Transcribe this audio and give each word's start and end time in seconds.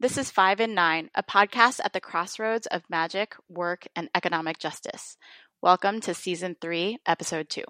This 0.00 0.16
is 0.16 0.30
Five 0.30 0.60
and 0.60 0.74
Nine, 0.74 1.10
a 1.14 1.22
podcast 1.22 1.78
at 1.84 1.92
the 1.92 2.00
crossroads 2.00 2.66
of 2.66 2.88
magic, 2.88 3.34
work, 3.50 3.86
and 3.94 4.08
economic 4.14 4.58
justice. 4.58 5.18
Welcome 5.60 6.00
to 6.00 6.14
Season 6.14 6.56
3, 6.58 7.00
Episode 7.04 7.50
2. 7.50 7.62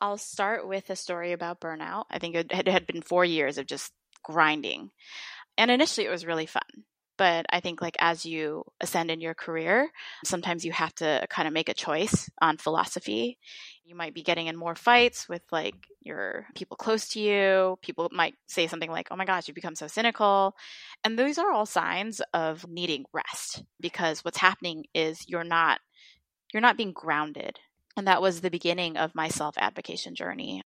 I'll 0.00 0.18
start 0.18 0.68
with 0.68 0.90
a 0.90 0.94
story 0.94 1.32
about 1.32 1.60
burnout. 1.60 2.04
I 2.08 2.20
think 2.20 2.36
it 2.36 2.68
had 2.68 2.86
been 2.86 3.02
four 3.02 3.24
years 3.24 3.58
of 3.58 3.66
just 3.66 3.92
grinding. 4.22 4.92
And 5.56 5.68
initially, 5.68 6.06
it 6.06 6.10
was 6.10 6.24
really 6.24 6.46
fun 6.46 6.84
but 7.18 7.44
i 7.50 7.60
think 7.60 7.82
like 7.82 7.96
as 7.98 8.24
you 8.24 8.64
ascend 8.80 9.10
in 9.10 9.20
your 9.20 9.34
career 9.34 9.90
sometimes 10.24 10.64
you 10.64 10.72
have 10.72 10.94
to 10.94 11.26
kind 11.28 11.46
of 11.46 11.54
make 11.54 11.68
a 11.68 11.74
choice 11.74 12.30
on 12.40 12.56
philosophy. 12.56 13.38
You 13.84 13.94
might 13.94 14.14
be 14.14 14.22
getting 14.22 14.46
in 14.46 14.56
more 14.56 14.74
fights 14.74 15.28
with 15.28 15.42
like 15.50 15.74
your 16.02 16.46
people 16.54 16.76
close 16.76 17.08
to 17.10 17.20
you. 17.20 17.78
People 17.82 18.08
might 18.12 18.34
say 18.46 18.66
something 18.66 18.90
like 18.90 19.08
oh 19.10 19.16
my 19.16 19.24
gosh 19.24 19.48
you 19.48 19.54
become 19.54 19.74
so 19.74 19.86
cynical. 19.86 20.54
And 21.04 21.18
those 21.18 21.38
are 21.38 21.50
all 21.50 21.66
signs 21.66 22.20
of 22.34 22.68
needing 22.68 23.04
rest 23.12 23.62
because 23.80 24.24
what's 24.24 24.38
happening 24.38 24.84
is 24.94 25.28
you're 25.28 25.44
not 25.44 25.80
you're 26.52 26.60
not 26.60 26.76
being 26.76 26.92
grounded. 26.92 27.58
And 27.96 28.06
that 28.06 28.22
was 28.22 28.40
the 28.40 28.50
beginning 28.50 28.96
of 28.96 29.14
my 29.14 29.28
self-advocation 29.28 30.14
journey. 30.14 30.62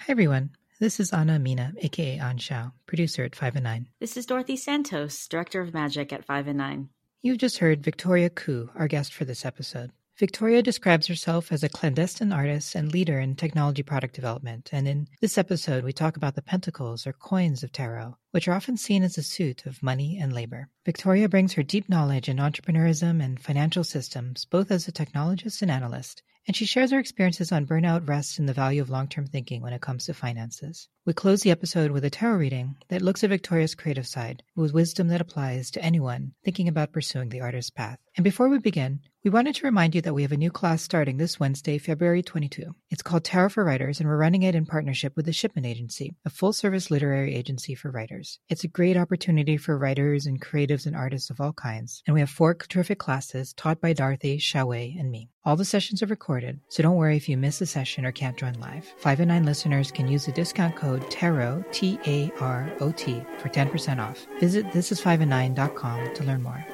Hi, 0.00 0.06
everyone. 0.08 0.50
This 0.80 0.98
is 0.98 1.12
Anna 1.12 1.38
Mina, 1.38 1.74
aka 1.76 2.16
An 2.16 2.38
Shao, 2.38 2.72
producer 2.86 3.22
at 3.22 3.36
5 3.36 3.56
and 3.56 3.64
9. 3.64 3.88
This 4.00 4.16
is 4.16 4.24
Dorothy 4.24 4.56
Santos, 4.56 5.28
director 5.28 5.60
of 5.60 5.74
magic 5.74 6.10
at 6.10 6.24
5 6.24 6.48
and 6.48 6.56
9. 6.56 6.88
You've 7.20 7.36
just 7.36 7.58
heard 7.58 7.84
Victoria 7.84 8.30
Ku, 8.30 8.70
our 8.74 8.88
guest 8.88 9.12
for 9.12 9.26
this 9.26 9.44
episode. 9.44 9.92
Victoria 10.20 10.62
describes 10.62 11.06
herself 11.06 11.50
as 11.50 11.62
a 11.62 11.68
clandestine 11.70 12.30
artist 12.30 12.74
and 12.74 12.92
leader 12.92 13.18
in 13.18 13.34
technology 13.34 13.82
product 13.82 14.14
development. 14.14 14.68
And 14.70 14.86
in 14.86 15.08
this 15.22 15.38
episode, 15.38 15.82
we 15.82 15.94
talk 15.94 16.14
about 16.14 16.34
the 16.34 16.42
pentacles 16.42 17.06
or 17.06 17.14
coins 17.14 17.62
of 17.62 17.72
tarot, 17.72 18.18
which 18.30 18.46
are 18.46 18.52
often 18.52 18.76
seen 18.76 19.02
as 19.02 19.16
a 19.16 19.22
suit 19.22 19.64
of 19.64 19.82
money 19.82 20.18
and 20.20 20.30
labor. 20.30 20.68
Victoria 20.84 21.26
brings 21.26 21.54
her 21.54 21.62
deep 21.62 21.88
knowledge 21.88 22.28
in 22.28 22.36
entrepreneurism 22.36 23.24
and 23.24 23.40
financial 23.40 23.82
systems, 23.82 24.44
both 24.44 24.70
as 24.70 24.86
a 24.86 24.92
technologist 24.92 25.62
and 25.62 25.70
analyst, 25.70 26.22
and 26.46 26.56
she 26.56 26.66
shares 26.66 26.90
her 26.90 26.98
experiences 26.98 27.52
on 27.52 27.66
burnout, 27.66 28.08
rest, 28.08 28.38
and 28.38 28.48
the 28.48 28.52
value 28.52 28.82
of 28.82 28.90
long 28.90 29.08
term 29.08 29.26
thinking 29.26 29.62
when 29.62 29.72
it 29.72 29.80
comes 29.80 30.06
to 30.06 30.14
finances. 30.14 30.88
We 31.06 31.12
close 31.12 31.42
the 31.42 31.50
episode 31.50 31.92
with 31.92 32.04
a 32.04 32.10
tarot 32.10 32.36
reading 32.36 32.76
that 32.88 33.02
looks 33.02 33.22
at 33.22 33.30
Victoria's 33.30 33.74
creative 33.74 34.06
side 34.06 34.42
with 34.56 34.74
wisdom 34.74 35.08
that 35.08 35.20
applies 35.20 35.70
to 35.70 35.82
anyone 35.82 36.32
thinking 36.44 36.66
about 36.68 36.92
pursuing 36.92 37.28
the 37.28 37.40
artist's 37.40 37.70
path. 37.70 37.98
And 38.16 38.24
before 38.24 38.48
we 38.48 38.58
begin, 38.58 39.00
we 39.22 39.30
wanted 39.30 39.54
to 39.54 39.66
remind 39.66 39.94
you 39.94 40.00
that 40.00 40.14
we 40.14 40.22
have 40.22 40.32
a 40.32 40.36
new 40.36 40.50
class 40.50 40.80
starting 40.80 41.18
this 41.18 41.38
Wednesday, 41.38 41.76
February 41.76 42.22
22. 42.22 42.74
It's 42.88 43.02
called 43.02 43.22
Tarot 43.22 43.50
for 43.50 43.64
Writers, 43.64 44.00
and 44.00 44.08
we're 44.08 44.16
running 44.16 44.42
it 44.42 44.54
in 44.54 44.64
partnership 44.64 45.14
with 45.14 45.26
the 45.26 45.32
Shipman 45.32 45.66
Agency, 45.66 46.14
a 46.24 46.30
full 46.30 46.54
service 46.54 46.90
literary 46.90 47.34
agency 47.34 47.74
for 47.74 47.90
writers. 47.90 48.38
It's 48.48 48.64
a 48.64 48.68
great 48.68 48.96
opportunity 48.96 49.58
for 49.58 49.76
writers 49.76 50.24
and 50.24 50.40
creatives 50.40 50.86
and 50.86 50.96
artists 50.96 51.28
of 51.28 51.38
all 51.38 51.52
kinds, 51.52 52.02
and 52.06 52.14
we 52.14 52.20
have 52.20 52.30
four 52.30 52.54
terrific 52.54 52.98
classes 52.98 53.52
taught 53.52 53.78
by 53.78 53.92
Dorothy, 53.92 54.38
Xiaowei, 54.38 54.98
and 54.98 55.10
me. 55.10 55.28
All 55.44 55.56
the 55.56 55.66
sessions 55.66 56.02
are 56.02 56.06
recorded, 56.06 56.60
so 56.70 56.82
don't 56.82 56.96
worry 56.96 57.18
if 57.18 57.28
you 57.28 57.36
miss 57.36 57.60
a 57.60 57.66
session 57.66 58.06
or 58.06 58.12
can't 58.12 58.38
join 58.38 58.54
live. 58.54 58.86
5 58.98 59.20
and 59.20 59.28
9 59.28 59.44
listeners 59.44 59.92
can 59.92 60.08
use 60.08 60.24
the 60.26 60.32
discount 60.32 60.76
code 60.76 61.10
TAROT, 61.10 61.70
T 61.72 61.98
A 62.06 62.32
R 62.40 62.72
O 62.80 62.90
T, 62.90 63.22
for 63.38 63.50
10% 63.50 63.98
off. 63.98 64.26
Visit 64.38 64.64
thisis5and9.com 64.68 66.14
to 66.14 66.24
learn 66.24 66.42
more. 66.42 66.64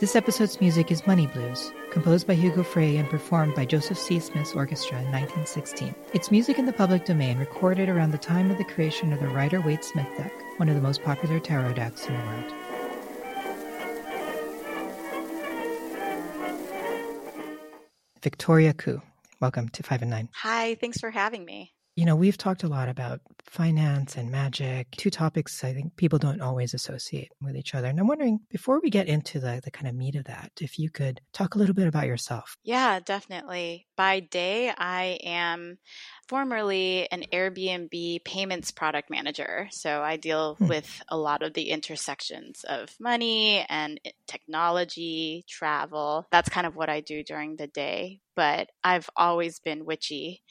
This 0.00 0.16
episode's 0.16 0.62
music 0.62 0.90
is 0.90 1.06
Money 1.06 1.26
Blues, 1.26 1.74
composed 1.90 2.26
by 2.26 2.32
Hugo 2.32 2.62
Frey 2.62 2.96
and 2.96 3.06
performed 3.10 3.54
by 3.54 3.66
Joseph 3.66 3.98
C. 3.98 4.18
Smith's 4.18 4.54
orchestra 4.54 4.96
in 4.96 5.12
1916. 5.12 5.94
It's 6.14 6.30
music 6.30 6.58
in 6.58 6.64
the 6.64 6.72
public 6.72 7.04
domain 7.04 7.36
recorded 7.36 7.90
around 7.90 8.12
the 8.12 8.16
time 8.16 8.50
of 8.50 8.56
the 8.56 8.64
creation 8.64 9.12
of 9.12 9.20
the 9.20 9.28
Rider 9.28 9.60
Waite 9.60 9.84
Smith 9.84 10.08
deck, 10.16 10.32
one 10.56 10.70
of 10.70 10.74
the 10.74 10.80
most 10.80 11.02
popular 11.02 11.38
tarot 11.38 11.74
decks 11.74 12.06
in 12.06 12.14
the 12.14 12.24
world. 12.24 12.50
Victoria 18.22 18.72
Ku, 18.72 19.02
welcome 19.38 19.68
to 19.68 19.82
5 19.82 20.00
and 20.00 20.10
9. 20.10 20.30
Hi, 20.32 20.76
thanks 20.76 20.98
for 20.98 21.10
having 21.10 21.44
me. 21.44 21.74
You 21.96 22.06
know, 22.06 22.16
we've 22.16 22.38
talked 22.38 22.62
a 22.62 22.68
lot 22.68 22.88
about 22.88 23.20
finance 23.42 24.16
and 24.16 24.30
magic, 24.30 24.90
two 24.92 25.10
topics 25.10 25.64
I 25.64 25.74
think 25.74 25.96
people 25.96 26.18
don't 26.18 26.40
always 26.40 26.72
associate 26.72 27.32
with 27.42 27.56
each 27.56 27.74
other. 27.74 27.88
And 27.88 27.98
I'm 27.98 28.06
wondering, 28.06 28.40
before 28.48 28.80
we 28.80 28.90
get 28.90 29.08
into 29.08 29.40
the, 29.40 29.60
the 29.62 29.70
kind 29.70 29.88
of 29.88 29.94
meat 29.94 30.14
of 30.14 30.24
that, 30.24 30.52
if 30.60 30.78
you 30.78 30.88
could 30.88 31.20
talk 31.32 31.54
a 31.54 31.58
little 31.58 31.74
bit 31.74 31.88
about 31.88 32.06
yourself. 32.06 32.56
Yeah, 32.62 33.00
definitely. 33.00 33.86
By 33.96 34.20
day, 34.20 34.72
I 34.76 35.18
am 35.24 35.78
formerly 36.28 37.10
an 37.10 37.24
Airbnb 37.32 38.24
payments 38.24 38.70
product 38.70 39.10
manager. 39.10 39.68
So 39.72 40.00
I 40.00 40.16
deal 40.16 40.54
hmm. 40.54 40.68
with 40.68 41.02
a 41.08 41.16
lot 41.16 41.42
of 41.42 41.54
the 41.54 41.70
intersections 41.70 42.64
of 42.68 42.94
money 43.00 43.66
and 43.68 44.00
technology, 44.28 45.44
travel. 45.48 46.26
That's 46.30 46.48
kind 46.48 46.66
of 46.68 46.76
what 46.76 46.88
I 46.88 47.00
do 47.00 47.24
during 47.24 47.56
the 47.56 47.66
day. 47.66 48.20
But 48.36 48.70
I've 48.84 49.10
always 49.16 49.58
been 49.58 49.84
witchy 49.84 50.42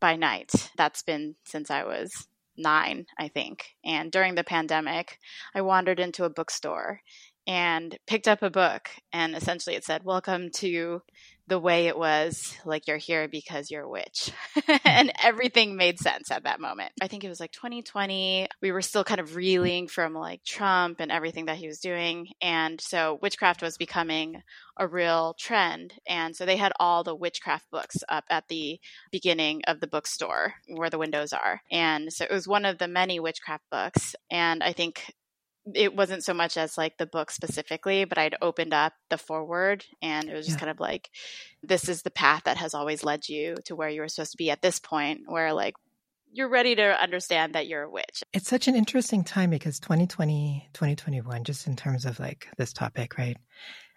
by 0.00 0.16
night. 0.16 0.70
That's 0.76 1.02
been 1.02 1.36
since 1.44 1.70
I 1.70 1.84
was 1.84 2.28
nine, 2.56 3.06
I 3.18 3.28
think. 3.28 3.76
And 3.84 4.10
during 4.10 4.34
the 4.34 4.44
pandemic, 4.44 5.18
I 5.54 5.60
wandered 5.60 6.00
into 6.00 6.24
a 6.24 6.30
bookstore 6.30 7.00
and 7.46 7.98
picked 8.06 8.28
up 8.28 8.42
a 8.42 8.50
book. 8.50 8.90
And 9.12 9.34
essentially 9.34 9.76
it 9.76 9.84
said, 9.84 10.04
Welcome 10.04 10.50
to 10.56 11.02
the 11.48 11.58
way 11.58 11.86
it 11.86 11.96
was 11.96 12.56
like 12.64 12.86
you're 12.86 12.96
here 12.96 13.28
because 13.28 13.70
you're 13.70 13.84
a 13.84 13.90
witch. 13.90 14.32
And 14.84 15.12
everything 15.22 15.76
made 15.76 15.98
sense 15.98 16.30
at 16.30 16.44
that 16.44 16.60
moment. 16.60 16.92
I 17.02 17.08
think 17.08 17.24
it 17.24 17.28
was 17.28 17.40
like 17.40 17.52
2020 17.52 18.48
we 18.62 18.72
were 18.72 18.82
still 18.82 19.04
kind 19.04 19.20
of 19.20 19.36
reeling 19.36 19.88
from 19.88 20.14
like 20.14 20.42
trump 20.44 21.00
and 21.00 21.10
everything 21.10 21.46
that 21.46 21.56
he 21.56 21.66
was 21.66 21.80
doing. 21.80 22.28
And 22.40 22.80
so 22.80 23.18
witchcraft 23.20 23.62
was 23.62 23.76
becoming 23.76 24.42
a 24.78 24.86
real 24.86 25.34
trend. 25.38 25.94
And 26.06 26.34
so 26.34 26.46
they 26.46 26.56
had 26.56 26.72
all 26.78 27.04
the 27.04 27.14
witchcraft 27.14 27.70
books 27.70 27.96
up 28.08 28.24
at 28.30 28.48
the 28.48 28.78
beginning 29.10 29.62
of 29.66 29.80
the 29.80 29.86
bookstore 29.86 30.54
where 30.68 30.90
the 30.90 30.98
windows 30.98 31.32
are. 31.32 31.60
And 31.70 32.12
so 32.12 32.24
it 32.24 32.32
was 32.32 32.48
one 32.48 32.64
of 32.64 32.78
the 32.78 32.88
many 32.88 33.20
witchcraft 33.20 33.64
books. 33.70 34.14
And 34.30 34.62
i 34.62 34.72
think 34.72 35.14
it 35.74 35.96
wasn't 35.96 36.24
so 36.24 36.32
much 36.32 36.56
as 36.56 36.78
like 36.78 36.96
the 36.96 37.06
book 37.06 37.30
specifically, 37.30 38.04
but 38.04 38.18
I'd 38.18 38.36
opened 38.40 38.72
up 38.72 38.92
the 39.10 39.18
foreword 39.18 39.84
and 40.00 40.28
it 40.28 40.34
was 40.34 40.46
just 40.46 40.56
yeah. 40.56 40.60
kind 40.60 40.70
of 40.70 40.80
like, 40.80 41.10
this 41.62 41.88
is 41.88 42.02
the 42.02 42.10
path 42.10 42.44
that 42.44 42.56
has 42.56 42.74
always 42.74 43.02
led 43.02 43.28
you 43.28 43.56
to 43.64 43.74
where 43.74 43.88
you 43.88 44.00
were 44.00 44.08
supposed 44.08 44.32
to 44.32 44.36
be 44.36 44.50
at 44.50 44.62
this 44.62 44.78
point, 44.78 45.22
where 45.26 45.52
like 45.52 45.74
you're 46.32 46.48
ready 46.48 46.74
to 46.74 47.02
understand 47.02 47.54
that 47.54 47.66
you're 47.66 47.82
a 47.82 47.90
witch. 47.90 48.22
It's 48.32 48.48
such 48.48 48.68
an 48.68 48.76
interesting 48.76 49.24
time 49.24 49.50
because 49.50 49.80
2020, 49.80 50.68
2021, 50.72 51.44
just 51.44 51.66
in 51.66 51.76
terms 51.76 52.04
of 52.04 52.20
like 52.20 52.46
this 52.56 52.72
topic, 52.72 53.16
right? 53.18 53.36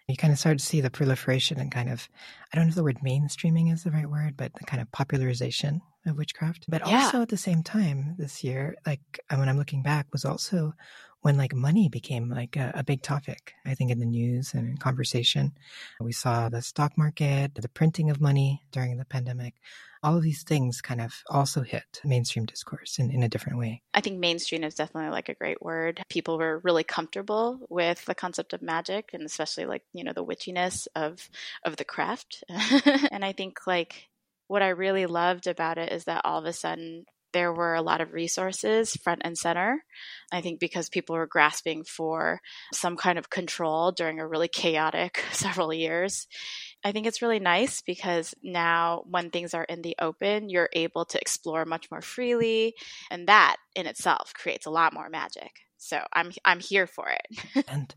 You 0.08 0.16
kind 0.16 0.32
of 0.32 0.40
start 0.40 0.58
to 0.58 0.64
see 0.64 0.80
the 0.80 0.90
proliferation 0.90 1.60
and 1.60 1.70
kind 1.70 1.88
of, 1.88 2.08
I 2.52 2.56
don't 2.56 2.64
know 2.66 2.70
if 2.70 2.74
the 2.74 2.82
word 2.82 2.98
mainstreaming 3.04 3.72
is 3.72 3.84
the 3.84 3.92
right 3.92 4.10
word, 4.10 4.36
but 4.36 4.52
the 4.54 4.64
kind 4.64 4.82
of 4.82 4.90
popularization 4.90 5.82
of 6.04 6.16
witchcraft. 6.16 6.64
But 6.66 6.84
yeah. 6.84 7.04
also 7.04 7.22
at 7.22 7.28
the 7.28 7.36
same 7.36 7.62
time 7.62 8.16
this 8.18 8.42
year, 8.42 8.74
like 8.84 9.20
when 9.28 9.48
I'm 9.48 9.58
looking 9.58 9.84
back, 9.84 10.06
was 10.10 10.24
also 10.24 10.74
when 11.22 11.36
like 11.36 11.54
money 11.54 11.88
became 11.88 12.30
like 12.30 12.56
a, 12.56 12.72
a, 12.74 12.84
big 12.84 13.02
topic. 13.02 13.54
I 13.66 13.74
think 13.74 13.90
in 13.90 13.98
the 13.98 14.06
news 14.06 14.54
and 14.54 14.68
in 14.68 14.76
conversation, 14.78 15.52
we 16.00 16.12
saw 16.12 16.48
the 16.48 16.62
stock 16.62 16.96
market, 16.96 17.54
the 17.54 17.68
printing 17.68 18.10
of 18.10 18.20
money 18.20 18.62
during 18.72 18.96
the 18.96 19.04
pandemic. 19.04 19.54
All 20.02 20.16
of 20.16 20.22
these 20.22 20.44
things 20.44 20.80
kind 20.80 21.00
of 21.00 21.22
also 21.28 21.60
hit 21.60 22.00
mainstream 22.04 22.46
discourse 22.46 22.98
in, 22.98 23.10
in 23.10 23.22
a 23.22 23.28
different 23.28 23.58
way. 23.58 23.82
I 23.92 24.00
think 24.00 24.18
mainstream 24.18 24.64
is 24.64 24.74
definitely 24.74 25.10
like 25.10 25.28
a 25.28 25.34
great 25.34 25.60
word. 25.60 26.02
People 26.08 26.38
were 26.38 26.60
really 26.64 26.84
comfortable 26.84 27.60
with 27.68 28.02
the 28.06 28.14
concept 28.14 28.54
of 28.54 28.62
magic 28.62 29.10
and 29.12 29.24
especially 29.24 29.66
like, 29.66 29.82
you 29.92 30.04
know, 30.04 30.14
the 30.14 30.24
witchiness 30.24 30.88
of 30.96 31.28
of 31.64 31.76
the 31.76 31.84
craft. 31.84 32.42
and 32.48 33.22
I 33.22 33.32
think 33.32 33.66
like 33.66 34.08
what 34.48 34.62
I 34.62 34.70
really 34.70 35.04
loved 35.04 35.46
about 35.46 35.76
it 35.76 35.92
is 35.92 36.04
that 36.04 36.22
all 36.24 36.38
of 36.38 36.46
a 36.46 36.52
sudden 36.54 37.04
there 37.32 37.52
were 37.52 37.74
a 37.74 37.82
lot 37.82 38.00
of 38.00 38.12
resources 38.12 38.96
front 38.96 39.22
and 39.24 39.36
center. 39.36 39.84
I 40.32 40.40
think 40.40 40.60
because 40.60 40.88
people 40.88 41.16
were 41.16 41.26
grasping 41.26 41.84
for 41.84 42.40
some 42.72 42.96
kind 42.96 43.18
of 43.18 43.30
control 43.30 43.92
during 43.92 44.20
a 44.20 44.26
really 44.26 44.48
chaotic 44.48 45.22
several 45.32 45.72
years. 45.72 46.26
I 46.84 46.92
think 46.92 47.06
it's 47.06 47.22
really 47.22 47.40
nice 47.40 47.82
because 47.82 48.34
now 48.42 49.02
when 49.08 49.30
things 49.30 49.54
are 49.54 49.64
in 49.64 49.82
the 49.82 49.96
open, 50.00 50.48
you're 50.48 50.70
able 50.72 51.04
to 51.06 51.20
explore 51.20 51.64
much 51.64 51.90
more 51.90 52.00
freely. 52.00 52.74
And 53.10 53.28
that 53.28 53.56
in 53.74 53.86
itself 53.86 54.32
creates 54.34 54.66
a 54.66 54.70
lot 54.70 54.94
more 54.94 55.08
magic. 55.08 55.52
So 55.76 55.98
I'm 56.12 56.30
I'm 56.44 56.60
here 56.60 56.86
for 56.86 57.08
it. 57.08 57.64
and 57.68 57.94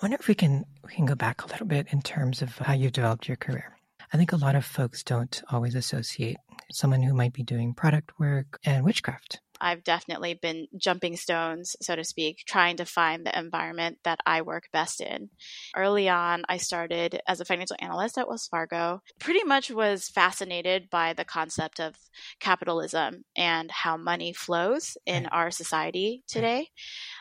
I 0.00 0.04
wonder 0.04 0.16
if 0.18 0.28
we 0.28 0.34
can 0.34 0.64
we 0.86 0.94
can 0.94 1.04
go 1.04 1.16
back 1.16 1.42
a 1.42 1.48
little 1.48 1.66
bit 1.66 1.88
in 1.90 2.00
terms 2.00 2.42
of 2.42 2.56
how 2.58 2.74
you 2.74 2.90
developed 2.90 3.28
your 3.28 3.36
career. 3.36 3.76
I 4.14 4.16
think 4.16 4.30
a 4.30 4.36
lot 4.36 4.54
of 4.54 4.64
folks 4.64 5.02
don't 5.02 5.42
always 5.50 5.74
associate 5.74 6.36
someone 6.70 7.02
who 7.02 7.12
might 7.12 7.32
be 7.32 7.42
doing 7.42 7.74
product 7.74 8.12
work 8.16 8.60
and 8.64 8.84
witchcraft. 8.84 9.40
I've 9.60 9.82
definitely 9.82 10.34
been 10.34 10.68
jumping 10.76 11.16
stones, 11.16 11.74
so 11.82 11.96
to 11.96 12.04
speak, 12.04 12.44
trying 12.46 12.76
to 12.76 12.84
find 12.84 13.26
the 13.26 13.36
environment 13.36 13.98
that 14.04 14.20
I 14.24 14.42
work 14.42 14.68
best 14.72 15.00
in. 15.00 15.30
Early 15.74 16.08
on, 16.08 16.44
I 16.48 16.58
started 16.58 17.20
as 17.26 17.40
a 17.40 17.44
financial 17.44 17.76
analyst 17.80 18.16
at 18.16 18.28
Wells 18.28 18.46
Fargo. 18.46 19.02
Pretty 19.18 19.42
much 19.42 19.72
was 19.72 20.08
fascinated 20.08 20.90
by 20.90 21.12
the 21.12 21.24
concept 21.24 21.80
of 21.80 21.96
capitalism 22.38 23.24
and 23.36 23.68
how 23.70 23.96
money 23.96 24.32
flows 24.32 24.96
in 25.06 25.26
our 25.26 25.50
society 25.50 26.22
today. 26.28 26.68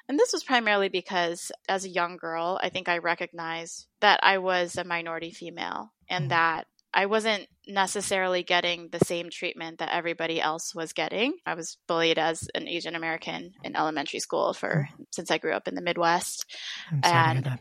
And 0.07 0.19
this 0.19 0.31
was 0.31 0.43
primarily 0.43 0.89
because 0.89 1.51
as 1.67 1.85
a 1.85 1.89
young 1.89 2.17
girl, 2.17 2.59
I 2.61 2.69
think 2.69 2.87
I 2.87 2.99
recognized 2.99 3.87
that 4.01 4.19
I 4.21 4.37
was 4.37 4.75
a 4.75 4.83
minority 4.83 5.31
female 5.31 5.91
and 6.09 6.25
mm. 6.25 6.29
that 6.29 6.67
I 6.93 7.07
wasn't 7.07 7.47
necessarily 7.67 8.43
getting 8.43 8.89
the 8.89 9.03
same 9.05 9.29
treatment 9.29 9.79
that 9.79 9.93
everybody 9.93 10.39
else 10.39 10.75
was 10.75 10.93
getting. 10.93 11.33
I 11.45 11.55
was 11.55 11.77
bullied 11.87 12.19
as 12.19 12.47
an 12.53 12.67
Asian 12.67 12.95
American 12.95 13.53
in 13.63 13.75
elementary 13.75 14.19
school 14.19 14.53
for 14.53 14.87
mm. 14.89 15.05
since 15.11 15.31
I 15.31 15.37
grew 15.37 15.53
up 15.53 15.67
in 15.67 15.75
the 15.75 15.81
Midwest. 15.81 16.45
and 17.03 17.59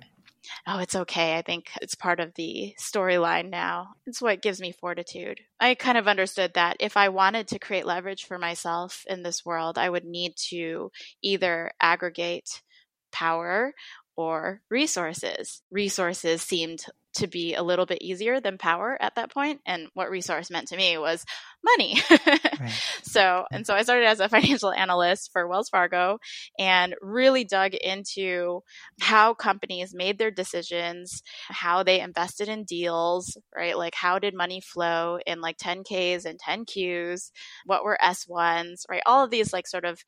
oh, 0.67 0.79
it's 0.79 0.97
okay. 0.97 1.37
I 1.37 1.43
think 1.43 1.71
it's 1.81 1.95
part 1.95 2.21
of 2.21 2.35
the 2.35 2.75
storyline 2.81 3.51
now. 3.51 3.95
It's 4.07 4.21
what 4.21 4.43
gives 4.43 4.61
me 4.61 4.73
fortitude. 4.73 5.41
I 5.61 5.75
kind 5.75 5.99
of 5.99 6.09
understood 6.09 6.55
that 6.55 6.77
if 6.81 6.97
I 6.97 7.09
wanted 7.09 7.49
to 7.49 7.59
create 7.59 7.87
leverage 7.87 8.25
for 8.25 8.39
myself 8.39 9.05
in 9.09 9.23
this 9.23 9.45
world, 9.45 9.79
I 9.79 9.89
would 9.89 10.05
need 10.05 10.35
to 10.51 10.91
either 11.23 11.73
aggregate 11.81 12.63
power 13.13 13.75
or 14.17 14.61
resources. 14.69 15.63
Resources 15.71 16.43
seemed 16.43 16.85
to 17.15 17.27
be 17.27 17.55
a 17.55 17.63
little 17.63 17.87
bit 17.87 18.03
easier 18.03 18.41
than 18.41 18.59
power 18.59 18.97
at 19.01 19.15
that 19.17 19.33
point 19.33 19.61
and 19.67 19.89
what 19.95 20.11
resource 20.11 20.51
meant 20.51 20.69
to 20.69 20.77
me 20.77 20.99
was 20.99 21.25
money. 21.65 22.01
Right. 22.61 22.71
so 23.03 23.45
and 23.51 23.67
so 23.67 23.75
i 23.75 23.83
started 23.83 24.07
as 24.07 24.21
a 24.21 24.29
financial 24.29 24.73
analyst 24.73 25.31
for 25.33 25.49
wells 25.49 25.69
fargo 25.69 26.19
and 26.59 26.95
really 27.01 27.45
dug 27.45 27.75
into 27.75 28.61
how 29.01 29.35
companies 29.35 29.93
made 29.95 30.19
their 30.19 30.31
decisions 30.31 31.23
how 31.49 31.83
they 31.83 32.01
invested 32.01 32.49
in 32.49 32.65
deals 32.65 33.37
right? 33.57 33.77
Like 33.77 33.95
how 33.95 34.19
did 34.19 34.35
money 34.35 34.61
flow 34.61 35.19
in 35.27 35.41
like 35.41 35.59
10ks 35.59 36.25
and 36.25 36.39
10qs 36.41 37.31
what 37.67 37.85
were 37.85 37.99
s1s 38.03 38.83
right? 38.89 39.03
All 39.07 39.25
of 39.25 39.31
these 39.31 39.53
like 39.53 39.67
sort 39.67 39.85
of 39.85 40.03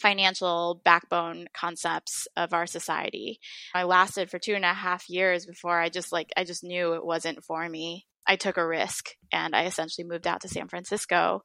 financial 0.00 0.80
backbone 0.84 1.46
concepts 1.54 2.26
of 2.36 2.52
our 2.52 2.66
society. 2.66 3.38
I 3.74 3.84
lasted 3.84 4.30
for 4.30 4.38
two 4.38 4.54
and 4.54 4.64
a 4.64 4.72
half 4.72 5.08
years 5.08 5.46
before 5.46 5.78
I 5.78 5.88
just 5.88 6.12
like, 6.12 6.32
I 6.36 6.44
just 6.44 6.64
knew 6.64 6.94
it 6.94 7.04
wasn't 7.04 7.44
for 7.44 7.68
me. 7.68 8.06
I 8.26 8.36
took 8.36 8.56
a 8.56 8.66
risk 8.66 9.10
and 9.32 9.54
I 9.54 9.64
essentially 9.66 10.06
moved 10.06 10.26
out 10.26 10.40
to 10.42 10.48
San 10.48 10.68
Francisco 10.68 11.44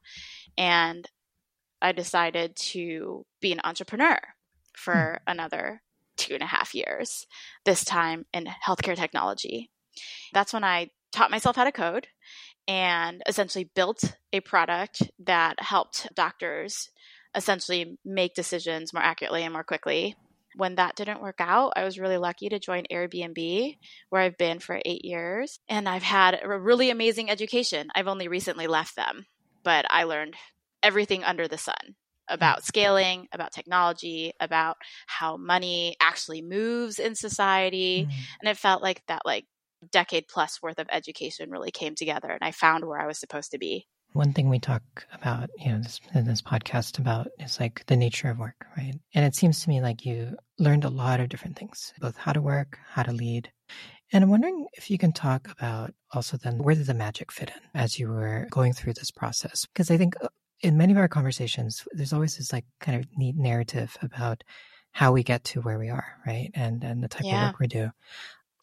and 0.58 1.06
I 1.82 1.92
decided 1.92 2.56
to 2.72 3.26
be 3.42 3.52
an 3.52 3.62
entrepreneur 3.64 4.18
for 4.76 5.20
hmm. 5.26 5.32
another 5.32 5.82
two 6.18 6.34
and 6.34 6.44
a 6.44 6.48
half 6.48 6.76
years, 6.76 7.26
this 7.66 7.86
time 7.86 8.26
in 8.34 8.46
healthcare 8.46 8.96
technology. 8.96 9.70
That's 10.34 10.54
when 10.54 10.64
I 10.64 10.90
taught 11.12 11.32
myself 11.32 11.56
how 11.56 11.64
to 11.64 11.72
code 11.72 12.08
and 12.68 13.24
essentially 13.26 13.70
built 13.74 14.16
a 14.34 14.42
product 14.42 15.10
that 15.20 15.62
helped 15.62 16.14
doctors 16.14 16.90
essentially 17.36 17.98
make 18.04 18.34
decisions 18.34 18.94
more 18.94 19.04
accurately 19.04 19.44
and 19.44 19.54
more 19.54 19.64
quickly. 19.64 20.16
When 20.56 20.76
that 20.76 20.96
didn't 20.96 21.22
work 21.22 21.40
out, 21.40 21.74
I 21.76 21.84
was 21.84 22.00
really 22.00 22.18
lucky 22.18 22.50
to 22.50 22.60
join 22.60 22.86
Airbnb, 22.92 23.78
where 24.10 24.22
I've 24.22 24.38
been 24.38 24.60
for 24.60 24.82
eight 24.84 25.06
years. 25.06 25.60
And 25.70 25.88
I've 25.88 26.04
had 26.04 26.40
a 26.42 26.60
really 26.60 26.90
amazing 26.90 27.30
education. 27.30 27.90
I've 27.94 28.08
only 28.08 28.28
recently 28.28 28.68
left 28.68 28.96
them, 28.96 29.26
but 29.64 29.86
I 29.90 30.04
learned 30.04 30.36
everything 30.82 31.24
under 31.24 31.48
the 31.48 31.58
sun 31.58 31.96
about 32.28 32.64
scaling, 32.64 33.28
about 33.32 33.52
technology, 33.52 34.34
about 34.40 34.78
how 35.08 35.38
money 35.38 35.96
actually 36.00 36.42
moves 36.42 37.00
in 37.00 37.16
society. 37.16 38.08
Mm. 38.08 38.14
And 38.42 38.50
it 38.50 38.58
felt 38.58 38.82
like 38.82 39.02
that 39.08 39.24
like 39.26 39.46
decade 39.92 40.28
plus 40.28 40.62
worth 40.62 40.80
of 40.80 40.88
education 40.92 41.50
really 41.50 41.72
came 41.72 41.96
together 41.96 42.30
and 42.30 42.42
I 42.42 42.52
found 42.52 42.86
where 42.86 43.00
I 43.00 43.08
was 43.08 43.20
supposed 43.20 43.52
to 43.52 43.58
be. 43.58 43.88
One 44.14 44.34
thing 44.34 44.50
we 44.50 44.60
talk 44.60 45.06
about, 45.14 45.50
you 45.58 45.72
know, 45.72 45.80
this, 45.80 46.02
in 46.14 46.26
this 46.26 46.42
podcast 46.42 47.00
about 47.00 47.28
is 47.40 47.60
like 47.60 47.86
the 47.86 47.96
nature 47.96 48.30
of 48.30 48.40
work, 48.40 48.66
right? 48.76 48.96
And 49.14 49.26
it 49.26 49.36
seems 49.36 49.62
to 49.64 49.70
me 49.70 49.82
like 49.82 50.06
you 50.06 50.36
learned 50.58 50.84
a 50.84 50.90
lot 50.90 51.20
of 51.20 51.30
different 51.30 51.58
things, 51.58 51.94
both 52.00 52.18
how 52.18 52.34
to 52.34 52.42
work, 52.42 52.80
how 52.88 53.04
to 53.04 53.12
lead. 53.12 53.52
And 54.12 54.24
I'm 54.24 54.30
wondering 54.30 54.66
if 54.74 54.90
you 54.90 54.98
can 54.98 55.14
talk 55.14 55.50
about 55.52 55.94
also 56.12 56.38
then 56.38 56.58
where 56.58 56.76
did 56.76 56.88
the 56.88 56.94
magic 56.96 57.32
fit 57.32 57.50
in 57.50 57.80
as 57.80 58.00
you 58.00 58.08
were 58.08 58.48
going 58.50 58.74
through 58.74 58.94
this 58.94 59.12
process? 59.12 59.66
Because 59.66 59.92
I 59.92 59.98
think 59.98 60.16
uh, 60.22 60.30
in 60.62 60.78
many 60.78 60.92
of 60.92 60.98
our 60.98 61.08
conversations, 61.08 61.88
there's 61.92 62.14
always 62.14 62.38
this 62.38 62.52
like 62.52 62.66
kind 62.80 63.00
of 63.00 63.06
neat 63.16 63.36
narrative 63.38 63.96
about 64.02 64.44
how 64.92 65.12
we 65.12 65.22
get 65.22 65.44
to 65.44 65.62
where 65.62 65.78
we 65.78 65.90
are, 65.90 66.16
right? 66.26 66.50
And 66.56 66.84
and 66.84 67.04
the 67.04 67.08
type 67.08 67.26
yeah. 67.26 67.50
of 67.50 67.54
work 67.54 67.60
we 67.60 67.68
do. 67.68 67.92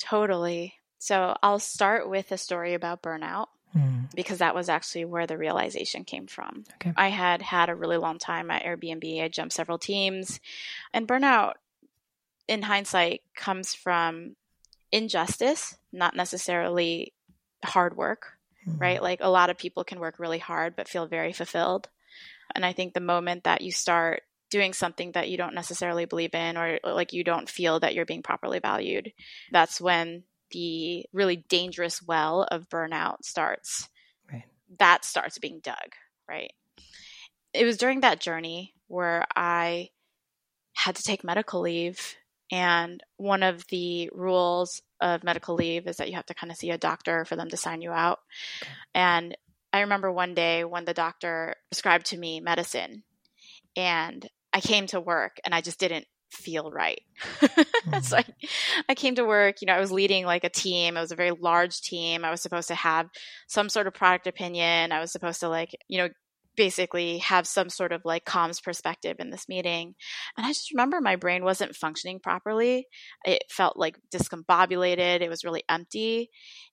Totally. 0.00 0.74
So 0.98 1.36
I'll 1.42 1.60
start 1.60 2.08
with 2.10 2.32
a 2.32 2.38
story 2.38 2.74
about 2.74 3.02
burnout. 3.02 3.46
Mm. 3.76 4.14
because 4.14 4.38
that 4.38 4.54
was 4.54 4.68
actually 4.68 5.04
where 5.04 5.26
the 5.26 5.36
realization 5.36 6.04
came 6.04 6.26
from. 6.26 6.64
Okay. 6.74 6.92
I 6.96 7.08
had 7.08 7.42
had 7.42 7.68
a 7.68 7.74
really 7.74 7.98
long 7.98 8.18
time 8.18 8.50
at 8.50 8.64
Airbnb. 8.64 9.22
I 9.22 9.28
jumped 9.28 9.52
several 9.52 9.78
teams, 9.78 10.40
and 10.94 11.06
burnout, 11.06 11.54
in 12.48 12.62
hindsight, 12.62 13.22
comes 13.34 13.74
from 13.74 14.36
injustice, 14.90 15.76
not 15.92 16.16
necessarily 16.16 17.12
hard 17.64 17.96
work, 17.96 18.38
mm. 18.66 18.80
right? 18.80 19.02
Like 19.02 19.20
a 19.20 19.30
lot 19.30 19.50
of 19.50 19.58
people 19.58 19.84
can 19.84 20.00
work 20.00 20.18
really 20.18 20.38
hard 20.38 20.76
but 20.76 20.88
feel 20.88 21.06
very 21.06 21.32
fulfilled. 21.32 21.88
And 22.54 22.64
I 22.64 22.72
think 22.72 22.94
the 22.94 23.00
moment 23.00 23.44
that 23.44 23.60
you 23.60 23.72
start 23.72 24.22
doing 24.48 24.72
something 24.72 25.12
that 25.12 25.28
you 25.28 25.36
don't 25.36 25.54
necessarily 25.54 26.04
believe 26.04 26.34
in 26.34 26.56
or 26.56 26.78
like 26.84 27.12
you 27.12 27.24
don't 27.24 27.48
feel 27.48 27.80
that 27.80 27.94
you're 27.94 28.06
being 28.06 28.22
properly 28.22 28.60
valued, 28.60 29.12
that's 29.50 29.80
when 29.80 30.22
the 30.56 31.04
really 31.12 31.36
dangerous 31.36 32.00
well 32.02 32.44
of 32.50 32.70
burnout 32.70 33.22
starts. 33.24 33.90
Right. 34.32 34.44
That 34.78 35.04
starts 35.04 35.38
being 35.38 35.60
dug, 35.62 35.92
right? 36.26 36.50
It 37.52 37.66
was 37.66 37.76
during 37.76 38.00
that 38.00 38.20
journey 38.20 38.72
where 38.88 39.26
I 39.36 39.90
had 40.72 40.96
to 40.96 41.02
take 41.02 41.22
medical 41.22 41.60
leave. 41.60 42.16
And 42.50 43.02
one 43.18 43.42
of 43.42 43.66
the 43.68 44.08
rules 44.14 44.80
of 44.98 45.22
medical 45.22 45.56
leave 45.56 45.86
is 45.86 45.98
that 45.98 46.08
you 46.08 46.16
have 46.16 46.26
to 46.26 46.34
kind 46.34 46.50
of 46.50 46.56
see 46.56 46.70
a 46.70 46.78
doctor 46.78 47.26
for 47.26 47.36
them 47.36 47.50
to 47.50 47.56
sign 47.58 47.82
you 47.82 47.90
out. 47.90 48.20
Okay. 48.62 48.72
And 48.94 49.36
I 49.74 49.80
remember 49.80 50.10
one 50.10 50.32
day 50.32 50.64
when 50.64 50.86
the 50.86 50.94
doctor 50.94 51.54
prescribed 51.70 52.06
to 52.06 52.16
me 52.16 52.40
medicine 52.40 53.02
and 53.76 54.26
I 54.54 54.62
came 54.62 54.86
to 54.86 55.00
work 55.00 55.36
and 55.44 55.54
I 55.54 55.60
just 55.60 55.78
didn't 55.78 56.06
feel 56.30 56.70
right. 56.70 57.00
mm-hmm. 57.40 58.00
so 58.00 58.18
I, 58.18 58.24
I 58.88 58.94
came 58.94 59.14
to 59.16 59.24
work, 59.24 59.60
you 59.60 59.66
know, 59.66 59.74
I 59.74 59.80
was 59.80 59.92
leading 59.92 60.26
like 60.26 60.44
a 60.44 60.48
team. 60.48 60.96
It 60.96 61.00
was 61.00 61.12
a 61.12 61.16
very 61.16 61.30
large 61.30 61.80
team. 61.80 62.24
I 62.24 62.30
was 62.30 62.40
supposed 62.40 62.68
to 62.68 62.74
have 62.74 63.08
some 63.46 63.68
sort 63.68 63.86
of 63.86 63.94
product 63.94 64.26
opinion. 64.26 64.92
I 64.92 65.00
was 65.00 65.12
supposed 65.12 65.40
to 65.40 65.48
like, 65.48 65.70
you 65.88 65.98
know, 65.98 66.08
basically 66.56 67.18
have 67.18 67.46
some 67.46 67.68
sort 67.68 67.92
of 67.92 68.04
like 68.04 68.24
comms 68.24 68.62
perspective 68.62 69.16
in 69.18 69.30
this 69.30 69.48
meeting. 69.48 69.94
And 70.36 70.46
I 70.46 70.50
just 70.50 70.72
remember 70.72 71.00
my 71.00 71.16
brain 71.16 71.44
wasn't 71.44 71.76
functioning 71.76 72.18
properly. 72.18 72.86
It 73.24 73.44
felt 73.50 73.76
like 73.76 73.98
discombobulated. 74.14 75.20
It 75.20 75.28
was 75.28 75.44
really 75.44 75.62
empty. 75.68 76.30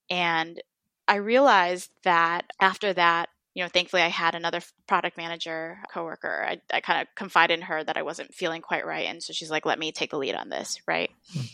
And 0.10 0.62
I 1.07 1.15
realized 1.15 1.91
that 2.03 2.45
after 2.62 2.93
that, 2.93 3.27
you 3.53 3.63
know, 3.63 3.69
thankfully 3.69 4.01
I 4.01 4.07
had 4.07 4.36
another 4.36 4.62
product 4.88 5.17
manager 5.17 5.79
coworker. 5.91 6.45
I, 6.48 6.62
I 6.72 6.81
kind 6.81 7.01
of 7.01 7.07
confided 7.15 7.60
in 7.60 7.65
her 7.65 7.83
that 7.83 7.98
I 7.98 8.01
wasn't 8.01 8.33
feeling 8.33 8.62
quite 8.62 8.86
right. 8.86 9.05
And 9.05 9.22
so 9.22 9.33
she's 9.33 9.51
like, 9.51 9.65
let 9.65 9.79
me 9.79 9.91
take 9.91 10.10
the 10.12 10.17
lead 10.17 10.36
on 10.36 10.50
this, 10.50 10.79
right? 10.88 11.12
Mm. 11.36 11.50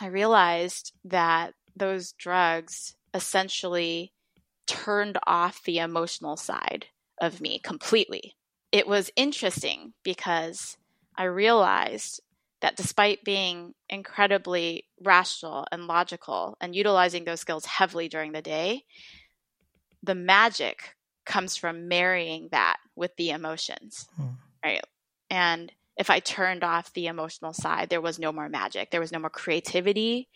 I 0.00 0.06
realized 0.06 0.92
that 1.04 1.54
those 1.74 2.12
drugs 2.12 2.94
essentially 3.14 4.12
turned 4.66 5.18
off 5.26 5.64
the 5.64 5.78
emotional 5.78 6.36
side 6.36 6.86
of 7.20 7.40
me 7.40 7.58
completely. 7.58 8.36
It 8.70 8.86
was 8.86 9.10
interesting 9.16 9.94
because 10.04 10.76
I 11.16 11.24
realized 11.24 12.20
that 12.60 12.76
despite 12.76 13.24
being 13.24 13.72
incredibly 13.88 14.84
rational 15.02 15.66
and 15.72 15.86
logical 15.86 16.56
and 16.60 16.74
utilizing 16.74 17.24
those 17.24 17.40
skills 17.40 17.64
heavily 17.64 18.08
during 18.08 18.32
the 18.32 18.42
day, 18.42 18.84
the 20.02 20.14
magic 20.14 20.96
comes 21.28 21.56
from 21.56 21.86
marrying 21.86 22.48
that 22.50 22.78
with 22.96 23.14
the 23.16 23.30
emotions, 23.30 24.08
hmm. 24.16 24.30
right? 24.64 24.82
And 25.30 25.70
if 25.96 26.10
I 26.10 26.20
turned 26.20 26.64
off 26.64 26.92
the 26.92 27.06
emotional 27.06 27.52
side, 27.52 27.90
there 27.90 28.00
was 28.00 28.18
no 28.18 28.32
more 28.32 28.48
magic, 28.48 28.90
there 28.90 29.00
was 29.00 29.12
no 29.12 29.18
more 29.18 29.30
creativity, 29.30 30.28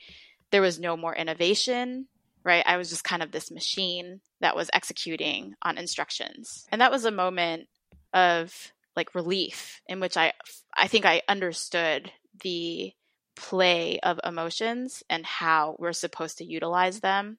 there 0.51 0.63
was 0.63 0.79
no 0.79 0.97
more 0.97 1.17
innovation, 1.17 2.07
right? 2.45 2.63
I 2.67 2.77
was 2.77 2.91
just 2.91 3.05
kind 3.05 3.23
of 3.23 3.33
this 3.33 3.51
machine 3.51 4.21
that 4.41 4.55
was 4.55 4.71
executing 4.73 5.55
on 5.63 5.79
instructions. 5.79 6.67
And 6.71 6.81
that 6.81 6.93
was 6.93 7.05
a 7.05 7.11
moment 7.11 7.69
of 8.13 8.73
like 8.95 9.15
relief 9.15 9.81
in 9.87 9.99
which 10.01 10.17
I 10.17 10.35
I 10.77 10.87
think 10.87 11.07
I 11.07 11.23
understood 11.27 12.13
the 12.43 12.93
play 13.37 13.99
of 14.01 14.21
emotions 14.25 15.03
and 15.09 15.25
how 15.25 15.77
we're 15.79 15.95
supposed 15.95 16.39
to 16.39 16.45
utilize 16.45 17.01
them 17.01 17.39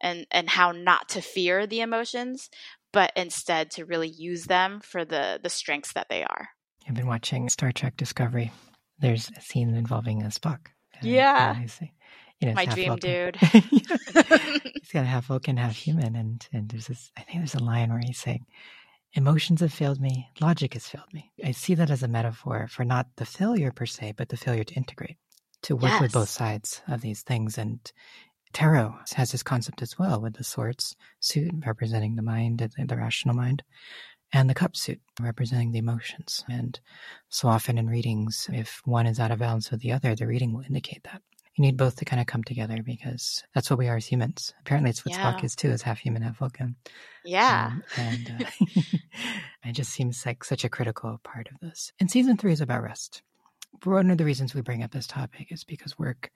and 0.00 0.26
and 0.30 0.48
how 0.48 0.70
not 0.70 1.08
to 1.10 1.20
fear 1.20 1.66
the 1.66 1.80
emotions 1.80 2.50
but 2.94 3.12
instead 3.16 3.72
to 3.72 3.84
really 3.84 4.08
use 4.08 4.44
them 4.44 4.80
for 4.80 5.04
the 5.04 5.38
the 5.42 5.50
strengths 5.50 5.92
that 5.92 6.08
they 6.08 6.22
are. 6.22 6.48
I've 6.88 6.94
been 6.94 7.06
watching 7.06 7.48
Star 7.48 7.72
Trek 7.72 7.96
Discovery. 7.96 8.52
There's 8.98 9.30
a 9.36 9.40
scene 9.40 9.74
involving 9.74 10.22
a 10.22 10.26
Spock. 10.26 10.68
Yeah. 11.02 11.60
you 12.40 12.48
know, 12.48 12.54
My 12.54 12.66
dream 12.66 12.88
Vulcan. 12.88 13.32
dude. 13.32 13.36
he's 14.74 14.92
got 14.92 15.06
half 15.06 15.26
Vulcan, 15.26 15.56
half 15.56 15.76
human, 15.76 16.14
and 16.16 16.46
and 16.52 16.68
there's 16.68 16.86
this. 16.86 17.10
I 17.16 17.22
think 17.22 17.38
there's 17.38 17.54
a 17.54 17.62
line 17.62 17.90
where 17.90 18.00
he's 18.04 18.18
saying, 18.18 18.46
"Emotions 19.14 19.60
have 19.60 19.72
failed 19.72 20.00
me, 20.00 20.28
logic 20.40 20.74
has 20.74 20.86
failed 20.86 21.12
me." 21.12 21.32
I 21.44 21.52
see 21.52 21.74
that 21.74 21.90
as 21.90 22.02
a 22.02 22.08
metaphor 22.08 22.68
for 22.70 22.84
not 22.84 23.08
the 23.16 23.26
failure 23.26 23.72
per 23.72 23.86
se, 23.86 24.14
but 24.16 24.28
the 24.28 24.36
failure 24.36 24.64
to 24.64 24.74
integrate, 24.74 25.16
to 25.62 25.76
work 25.76 26.00
with 26.00 26.12
both 26.12 26.28
sides 26.28 26.82
of 26.86 27.00
these 27.00 27.22
things. 27.22 27.58
And 27.58 27.80
tarot 28.54 28.94
has 29.14 29.32
this 29.32 29.42
concept 29.42 29.82
as 29.82 29.98
well, 29.98 30.20
with 30.20 30.34
the 30.34 30.44
swords 30.44 30.96
suit 31.20 31.52
representing 31.66 32.16
the 32.16 32.22
mind, 32.22 32.60
the, 32.60 32.86
the 32.86 32.96
rational 32.96 33.34
mind, 33.34 33.62
and 34.32 34.48
the 34.48 34.54
cup 34.54 34.76
suit 34.76 35.00
representing 35.20 35.72
the 35.72 35.78
emotions. 35.78 36.44
And 36.48 36.78
so 37.28 37.48
often 37.48 37.76
in 37.76 37.88
readings, 37.88 38.48
if 38.52 38.80
one 38.84 39.06
is 39.06 39.20
out 39.20 39.30
of 39.30 39.38
balance 39.40 39.70
with 39.70 39.80
the 39.80 39.92
other, 39.92 40.14
the 40.14 40.26
reading 40.26 40.52
will 40.52 40.62
indicate 40.62 41.04
that. 41.04 41.20
You 41.56 41.62
need 41.62 41.76
both 41.76 41.96
to 41.96 42.04
kind 42.04 42.20
of 42.20 42.26
come 42.26 42.42
together 42.42 42.82
because 42.82 43.44
that's 43.54 43.70
what 43.70 43.78
we 43.78 43.88
are 43.88 43.96
as 43.96 44.06
humans. 44.06 44.52
Apparently, 44.60 44.90
it's 44.90 45.04
what 45.04 45.14
Spock 45.14 45.44
is 45.44 45.54
too, 45.54 45.70
is 45.70 45.82
half 45.82 45.98
human, 45.98 46.22
half 46.22 46.38
Vulcan. 46.38 46.74
Yeah. 47.24 47.70
Um, 47.70 47.82
and 47.96 48.36
uh, 48.40 48.66
it 49.64 49.72
just 49.72 49.92
seems 49.92 50.26
like 50.26 50.42
such 50.42 50.64
a 50.64 50.68
critical 50.68 51.20
part 51.22 51.48
of 51.52 51.60
this. 51.60 51.92
And 52.00 52.10
season 52.10 52.36
three 52.36 52.52
is 52.52 52.60
about 52.60 52.82
rest. 52.82 53.22
One 53.84 54.10
of 54.10 54.18
the 54.18 54.24
reasons 54.24 54.52
we 54.52 54.62
bring 54.62 54.82
up 54.82 54.90
this 54.90 55.06
topic 55.06 55.52
is 55.52 55.62
because 55.62 55.96
work, 55.96 56.32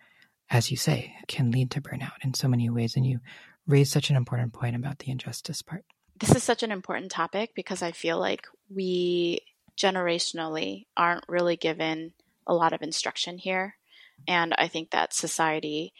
as 0.51 0.71
you 0.71 0.77
say, 0.77 1.15
can 1.27 1.51
lead 1.51 1.71
to 1.73 1.81
burnout 1.81 2.25
in 2.25 2.35
so 2.35 2.49
many 2.49 2.71
ways. 2.71 2.97
And 2.97 3.07
you 3.07 3.21
raise 3.67 3.91
such 3.91 4.11
an 4.11 4.17
important 4.17 4.53
point 4.53 4.77
about 4.77 4.99
the 5.01 5.11
injustice 5.11 5.63
part. 5.63 5.85
this 6.19 6.35
is 6.35 6.43
such 6.43 6.63
an 6.63 6.73
important 6.73 7.13
topic 7.13 7.53
because 7.55 7.83
I 7.83 7.93
feel 7.93 8.19
like 8.19 8.47
we 8.69 9.41
generationally 9.77 10.87
aren't 10.97 11.29
really 11.29 11.57
given 11.57 12.13
a 12.47 12.55
lot 12.55 12.73
of 12.73 12.83
instruction 12.83 13.39
here. 13.39 13.77
And 14.27 14.53
I 14.59 14.67
think 14.67 14.91
that 14.91 15.15
society 15.15 15.93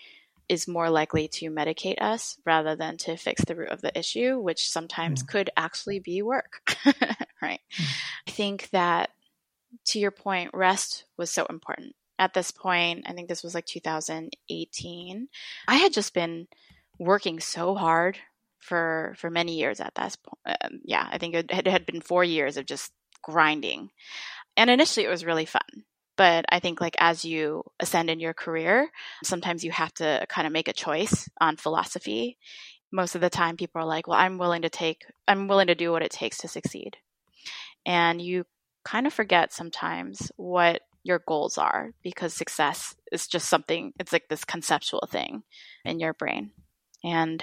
is 0.49 0.67
more 0.67 0.91
likely 0.91 1.29
to 1.29 1.51
medicate 1.51 2.01
us 2.01 2.39
rather 2.45 2.75
than 2.75 2.97
to 2.97 3.17
fix 3.17 3.45
the 3.45 3.55
root 3.55 3.69
of 3.69 3.83
the 3.83 3.97
issue, 3.97 4.39
which 4.39 4.71
sometimes 4.71 5.21
hmm. 5.21 5.27
could 5.27 5.51
actually 5.57 6.01
be 6.01 6.23
work. 6.23 6.63
right. 7.43 7.61
Hmm. 7.73 7.85
I 8.27 8.31
think 8.31 8.71
that 8.71 9.11
to 9.87 9.99
your 9.99 10.11
point, 10.11 10.51
rest 10.55 11.05
was 11.17 11.31
so 11.31 11.47
important. 11.47 11.95
At 12.19 12.35
this 12.35 12.51
point, 12.51 13.05
I 13.07 13.13
think 13.13 13.29
this 13.29 13.45
was 13.45 13.55
like 13.55 13.67
2018. 13.67 15.29
I 15.69 15.77
had 15.77 15.93
just 15.93 16.15
been 16.15 16.49
working 16.99 17.41
so 17.41 17.75
hard 17.75 18.19
for 18.59 19.15
for 19.19 19.31
many 19.31 19.57
years 19.59 19.81
at 19.81 19.95
that 19.95 20.17
point. 20.25 20.57
Um, 20.63 20.81
yeah, 20.85 21.09
I 21.11 21.19
think 21.19 21.35
it 21.35 21.51
had, 21.51 21.67
it 21.67 21.71
had 21.71 21.87
been 21.87 22.01
four 22.01 22.25
years 22.25 22.57
of 22.57 22.67
just 22.67 22.93
grinding, 23.23 23.91
and 24.57 24.71
initially 24.71 25.07
it 25.07 25.11
was 25.11 25.25
really 25.25 25.47
fun. 25.47 25.85
But 26.17 26.45
I 26.51 26.59
think 26.59 26.81
like 26.81 26.97
as 26.99 27.25
you 27.25 27.63
ascend 27.79 28.11
in 28.11 28.19
your 28.21 28.35
career, 28.35 28.91
sometimes 29.23 29.63
you 29.65 29.71
have 29.71 29.95
to 29.95 30.27
kind 30.29 30.47
of 30.47 30.53
make 30.53 30.69
a 30.69 30.73
choice 30.73 31.29
on 31.41 31.57
philosophy. 31.57 32.39
Most 32.91 33.15
of 33.15 33.21
the 33.21 33.31
time, 33.31 33.57
people 33.57 33.81
are 33.81 33.87
like, 33.87 34.09
"Well, 34.09 34.19
I'm 34.19 34.39
willing 34.39 34.63
to 34.63 34.71
take, 34.71 35.05
I'm 35.29 35.47
willing 35.47 35.69
to 35.69 35.75
do 35.75 35.93
what 35.93 36.03
it 36.03 36.11
takes 36.11 36.39
to 36.39 36.49
succeed," 36.49 36.97
and 37.87 38.21
you 38.21 38.45
kind 38.85 39.07
of 39.07 39.13
forget 39.13 39.53
sometimes 39.53 40.33
what 40.37 40.83
your 41.09 41.23
goals 41.27 41.59
are 41.59 41.91
because 42.03 42.35
success 42.35 42.95
is 43.11 43.27
just 43.27 43.49
something. 43.49 43.93
It's 43.99 44.13
like 44.13 44.29
this 44.29 44.45
conceptual 44.45 45.09
thing 45.11 45.43
in 45.85 45.99
your 45.99 46.13
brain, 46.13 46.53
and 47.03 47.43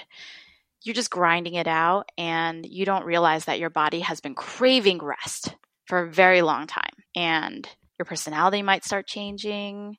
you're 0.84 0.94
just 0.94 1.10
grinding 1.10 1.56
it 1.56 1.68
out 1.68 2.10
and 2.18 2.64
you 2.66 2.86
don't 2.86 3.06
realize 3.06 3.46
that 3.46 3.60
your 3.60 3.72
body 3.72 4.02
has 4.02 4.22
been 4.22 4.36
craving 4.36 5.00
rest 5.00 5.56
for 5.88 6.04
a 6.04 6.12
very 6.12 6.44
long 6.44 6.68
time 6.68 6.94
and 7.16 7.68
your 7.98 8.06
personality 8.06 8.62
might 8.62 8.86
start 8.86 9.08
changing 9.08 9.98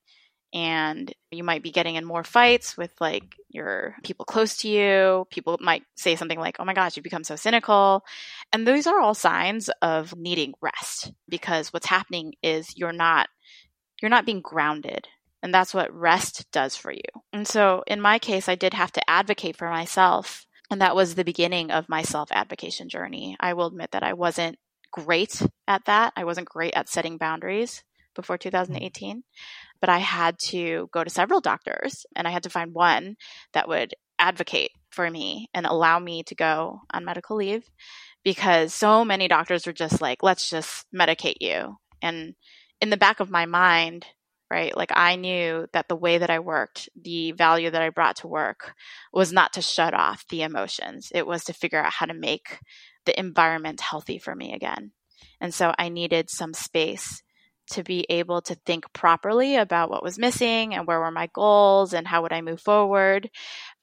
and 0.53 1.13
you 1.31 1.45
might 1.45 1.63
be 1.63 1.71
getting 1.71 1.97
in 1.97 2.05
more 2.05 2.25
fights 2.25 2.77
with 2.77 2.91
like 3.01 3.37
your 3.49 3.97
people 4.05 4.25
close 4.25 4.59
to 4.59 4.69
you 4.69 5.27
people 5.31 5.59
might 5.61 5.83
say 5.97 6.17
something 6.17 6.39
like 6.39 6.57
oh 6.59 6.65
my 6.65 6.75
gosh 6.75 6.97
you 6.97 7.03
become 7.03 7.25
so 7.25 7.37
cynical 7.37 8.05
and 8.53 8.67
those 8.67 8.87
are 8.87 9.01
all 9.01 9.15
signs 9.15 9.69
of 9.83 10.17
needing 10.17 10.55
rest 10.61 11.13
because 11.29 11.73
what's 11.73 11.87
happening 11.87 12.33
is 12.43 12.77
you're 12.77 12.93
not 12.93 13.29
you're 14.01 14.11
not 14.11 14.27
being 14.27 14.41
grounded 14.41 15.09
and 15.43 15.53
that's 15.53 15.75
what 15.75 15.93
rest 15.93 16.47
does 16.53 16.77
for 16.77 16.93
you 16.93 17.03
and 17.33 17.47
so 17.47 17.83
in 17.87 18.01
my 18.01 18.19
case 18.19 18.49
i 18.49 18.55
did 18.55 18.75
have 18.75 18.93
to 18.93 19.11
advocate 19.11 19.57
for 19.57 19.69
myself 19.69 20.47
and 20.71 20.81
that 20.81 20.97
was 20.97 21.15
the 21.15 21.25
beginning 21.25 21.71
of 21.71 21.89
my 21.89 22.03
self 22.03 22.31
advocation 22.33 22.89
journey. 22.89 23.37
I 23.39 23.55
will 23.55 23.67
admit 23.67 23.93
that 23.93 24.03
I 24.03 24.15
wasn't 24.15 24.59
great 24.93 25.41
at 25.69 25.85
that. 25.85 26.13
I 26.17 26.25
wasn't 26.25 26.49
great 26.49 26.75
at 26.75 26.89
setting 26.89 27.19
boundaries 27.19 27.83
before 28.17 28.37
mm. 28.37 28.41
2018, 28.41 29.23
but 29.81 29.91
I 29.91 29.99
had 29.99 30.39
to 30.51 30.89
go 30.93 31.05
to 31.05 31.11
several 31.11 31.41
doctors 31.41 32.07
and 32.17 32.27
I 32.27 32.31
had 32.31 32.43
to 32.45 32.51
find 32.51 32.75
one 32.75 33.17
that 33.53 33.69
would 33.69 33.95
advocate 34.19 34.71
for 34.91 35.11
me 35.11 35.49
and 35.55 35.67
allow 35.67 35.99
me 35.99 36.23
to 36.25 36.35
go 36.35 36.81
on 36.91 37.05
medical 37.05 37.37
leave 37.37 37.71
because 38.25 38.75
so 38.75 39.05
many 39.05 39.29
doctors 39.29 39.67
were 39.67 39.73
just 39.73 40.01
like, 40.01 40.23
let's 40.23 40.51
just 40.51 40.87
medicate 40.95 41.37
you. 41.41 41.77
And 42.03 42.35
in 42.81 42.91
the 42.91 42.97
back 42.97 43.21
of 43.21 43.31
my 43.31 43.47
mind, 43.47 44.07
right? 44.51 44.77
Like 44.77 44.93
I 44.95 45.17
knew 45.17 45.67
that 45.73 45.89
the 45.89 45.97
way 45.97 46.19
that 46.19 46.31
I 46.31 46.39
worked, 46.39 46.89
the 47.01 47.33
value 47.33 47.71
that 47.71 47.83
I 47.83 47.91
brought 47.91 48.17
to 48.17 48.29
work 48.29 48.75
was 49.13 49.33
not 49.33 49.53
to 49.55 49.63
shut 49.63 49.93
off 49.93 50.27
the 50.29 50.43
emotions. 50.43 51.11
It 51.15 51.27
was 51.27 51.45
to 51.45 51.53
figure 51.53 51.83
out 51.83 51.93
how 51.93 52.07
to 52.07 52.15
make 52.15 52.61
the 53.07 53.19
environment 53.19 53.81
healthy 53.81 54.19
for 54.19 54.35
me 54.35 54.53
again. 54.53 54.93
And 55.41 55.53
so 55.53 55.75
I 55.79 55.89
needed 55.89 56.31
some 56.31 56.55
space 56.55 57.23
to 57.73 57.83
be 57.83 58.07
able 58.09 58.41
to 58.43 58.55
think 58.55 58.93
properly 58.93 59.57
about 59.57 59.91
what 59.91 60.03
was 60.03 60.19
missing 60.19 60.75
and 60.75 60.87
where 60.87 61.01
were 61.01 61.11
my 61.11 61.29
goals 61.33 61.93
and 61.93 62.07
how 62.07 62.23
would 62.23 62.33
I 62.33 62.41
move 62.41 62.61
forward 62.61 63.31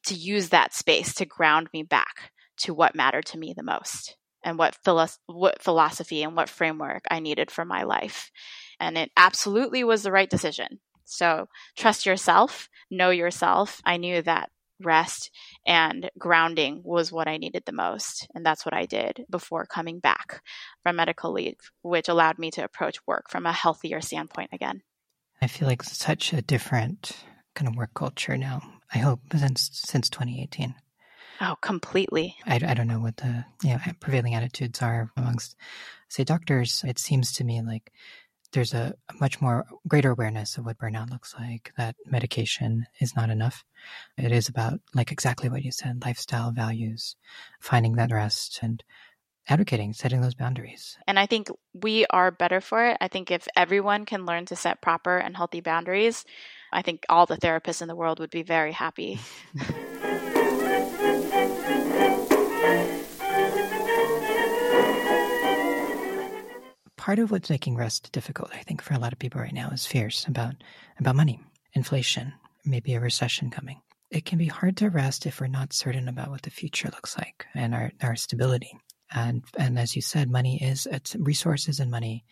to 0.06 0.16
use 0.16 0.50
that 0.50 0.74
space 0.74 1.14
to 1.16 1.26
ground 1.26 1.70
me 1.74 1.84
back 1.84 2.32
to 2.58 2.74
what 2.74 2.96
mattered 2.96 3.26
to 3.28 3.38
me 3.38 3.54
the 3.56 3.64
most 3.64 4.16
and 4.44 4.58
what, 4.58 4.76
philo- 4.84 5.08
what 5.26 5.62
philosophy 5.62 6.24
and 6.24 6.36
what 6.36 6.50
framework 6.50 7.04
I 7.10 7.20
needed 7.20 7.50
for 7.52 7.66
my 7.66 7.84
life 7.84 8.32
and 8.80 8.98
it 8.98 9.12
absolutely 9.16 9.84
was 9.84 10.04
the 10.04 10.12
right 10.12 10.30
decision. 10.30 10.80
So 11.06 11.48
trust 11.78 12.06
yourself, 12.06 12.70
know 12.90 13.10
yourself. 13.10 13.82
I 13.86 13.98
knew 13.98 14.22
that 14.24 14.50
rest 14.84 15.32
and 15.66 16.10
grounding 16.18 16.82
was 16.84 17.12
what 17.12 17.28
I 17.28 17.38
needed 17.38 17.64
the 17.66 17.72
most. 17.72 18.28
And 18.36 18.46
that's 18.46 18.66
what 18.66 18.74
I 18.74 18.86
did 18.86 19.26
before 19.30 19.66
coming 19.66 20.00
back 20.00 20.42
from 20.84 20.96
medical 20.96 21.32
leave, 21.32 21.58
which 21.82 22.10
allowed 22.10 22.40
me 22.40 22.52
to 22.52 22.64
approach 22.64 22.98
work 23.08 23.30
from 23.30 23.46
a 23.46 23.54
healthier 23.54 24.02
standpoint 24.02 24.50
again. 24.54 24.82
I 25.42 25.48
feel 25.48 25.68
like 25.68 25.84
such 25.84 26.34
a 26.34 26.42
different 26.42 27.18
kind 27.56 27.68
of 27.68 27.76
work 27.76 27.94
culture 27.94 28.38
now. 28.38 28.62
I 28.94 29.00
hope 29.00 29.22
since 29.36 29.70
since 29.74 30.10
2018. 30.10 30.76
Oh, 31.42 31.56
completely. 31.62 32.38
I, 32.46 32.56
I 32.56 32.74
don't 32.74 32.88
know 32.88 33.00
what 33.00 33.18
the 33.18 33.44
you 33.64 33.72
know, 33.72 33.80
prevailing 34.00 34.36
attitudes 34.36 34.82
are 34.82 35.12
amongst, 35.18 35.56
say, 36.08 36.24
doctors. 36.24 36.84
It 36.88 37.00
seems 37.00 37.34
to 37.34 37.44
me 37.44 37.62
like 37.62 37.92
there's 38.54 38.74
a, 38.74 38.96
a, 39.10 39.14
much 39.16 39.42
more 39.42 39.66
greater 39.88 40.12
awareness 40.12 40.58
of 40.58 40.66
what 40.66 40.78
burnout 40.78 41.10
looks 41.10 41.36
like, 41.38 41.74
that 41.78 41.96
medication 42.06 42.86
is 43.00 43.16
not 43.16 43.30
enough. 43.30 43.66
It 44.18 44.32
is 44.32 44.48
about, 44.48 44.80
like 44.94 45.12
exactly 45.12 45.50
what 45.50 45.64
you 45.64 45.72
said, 45.72 46.04
lifestyle 46.06 46.52
values, 46.52 47.16
finding 47.60 47.96
that 47.96 48.12
rest 48.12 48.60
and 48.62 48.84
advocating, 49.50 49.94
setting 49.94 50.22
those 50.22 50.36
boundaries. 50.36 50.98
And 51.08 51.20
I 51.20 51.26
think 51.26 51.50
we 51.74 52.06
are 52.06 52.32
better 52.32 52.62
for 52.62 52.86
it. 52.86 52.98
I 53.02 53.08
think 53.08 53.32
if 53.32 53.48
everyone 53.56 54.06
can 54.06 54.26
learn 54.26 54.46
to 54.48 54.56
set 54.56 54.82
proper 54.82 55.18
and 55.18 55.36
healthy 55.36 55.62
boundaries, 55.62 56.24
I 56.72 56.82
think 56.82 57.04
all 57.10 57.26
the 57.26 57.38
therapists 57.38 57.82
in 57.82 57.88
the 57.88 57.96
world 57.96 58.20
would 58.20 58.32
be 58.32 58.44
very 58.44 58.72
happy. 58.72 59.20
part 67.04 67.20
of 67.20 67.32
what's 67.32 67.50
making 67.50 67.76
rest 67.76 68.10
difficult, 68.14 68.50
I 68.54 68.60
think, 68.60 68.82
for 68.82 68.94
a 68.94 68.98
lot 68.98 69.12
of 69.12 69.20
people 69.20 69.42
right 69.42 69.54
now 69.54 69.72
is 69.72 69.86
fears 69.86 70.24
about 70.26 70.56
about 71.02 71.18
money, 71.18 71.38
inflation, 71.74 72.32
maybe 72.64 72.94
a 72.94 73.02
recession 73.02 73.50
coming. 73.50 73.82
It 74.10 74.24
can 74.24 74.38
be 74.38 74.46
hard 74.46 74.78
to 74.78 74.90
rest 74.90 75.26
if 75.26 75.42
we're 75.42 75.48
not 75.48 75.74
certain 75.74 76.08
about 76.08 76.30
what 76.30 76.44
the 76.44 76.50
future 76.50 76.88
looks 76.88 77.18
like 77.18 77.46
and 77.54 77.76
our, 77.76 77.92
our 78.02 78.16
stability. 78.16 78.72
And 79.14 79.44
and 79.58 79.78
as 79.78 79.98
you 79.98 80.02
said, 80.02 80.32
money 80.32 80.64
is 80.64 80.88
it's 80.90 81.14
resources 81.20 81.82
and 81.82 81.92
money 81.92 82.24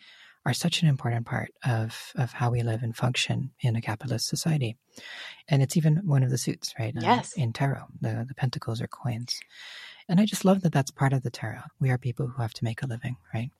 are 0.46 0.54
such 0.54 0.80
an 0.80 0.88
important 0.88 1.26
part 1.26 1.50
of 1.66 2.12
of 2.14 2.32
how 2.32 2.50
we 2.50 2.62
live 2.62 2.82
and 2.82 2.96
function 2.96 3.50
in 3.60 3.76
a 3.76 3.82
capitalist 3.82 4.26
society. 4.26 4.78
And 5.48 5.62
it's 5.62 5.76
even 5.76 6.00
one 6.06 6.22
of 6.22 6.30
the 6.30 6.38
suits, 6.38 6.72
right? 6.78 6.94
Yes. 6.98 7.34
Uh, 7.36 7.42
in 7.42 7.52
tarot, 7.52 7.88
the 8.00 8.24
the 8.26 8.34
pentacles 8.34 8.80
are 8.80 8.88
coins. 8.88 9.38
And 10.08 10.18
I 10.18 10.24
just 10.24 10.46
love 10.46 10.62
that 10.62 10.72
that's 10.72 10.90
part 10.90 11.12
of 11.12 11.22
the 11.22 11.30
tarot. 11.30 11.60
We 11.78 11.90
are 11.90 11.98
people 11.98 12.26
who 12.28 12.40
have 12.40 12.54
to 12.54 12.64
make 12.64 12.82
a 12.82 12.86
living, 12.86 13.18
right? 13.34 13.50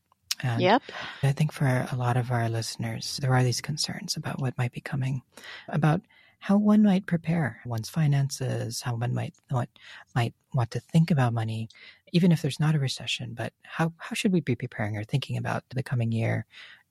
And 0.42 0.60
yep. 0.60 0.82
I 1.22 1.32
think 1.32 1.52
for 1.52 1.86
a 1.90 1.96
lot 1.96 2.16
of 2.16 2.30
our 2.30 2.48
listeners, 2.48 3.18
there 3.20 3.34
are 3.34 3.44
these 3.44 3.60
concerns 3.60 4.16
about 4.16 4.40
what 4.40 4.58
might 4.58 4.72
be 4.72 4.80
coming, 4.80 5.22
about 5.68 6.00
how 6.38 6.56
one 6.56 6.82
might 6.82 7.06
prepare 7.06 7.60
one's 7.64 7.88
finances, 7.88 8.82
how 8.82 8.96
one 8.96 9.14
might 9.14 9.34
what 9.50 9.68
might 10.14 10.34
want 10.52 10.72
to 10.72 10.80
think 10.80 11.10
about 11.10 11.32
money, 11.32 11.68
even 12.12 12.32
if 12.32 12.42
there's 12.42 12.58
not 12.58 12.74
a 12.74 12.80
recession. 12.80 13.34
But 13.34 13.52
how 13.62 13.92
how 13.98 14.14
should 14.14 14.32
we 14.32 14.40
be 14.40 14.56
preparing 14.56 14.96
or 14.96 15.04
thinking 15.04 15.36
about 15.36 15.62
the 15.70 15.82
coming 15.82 16.10
year, 16.10 16.46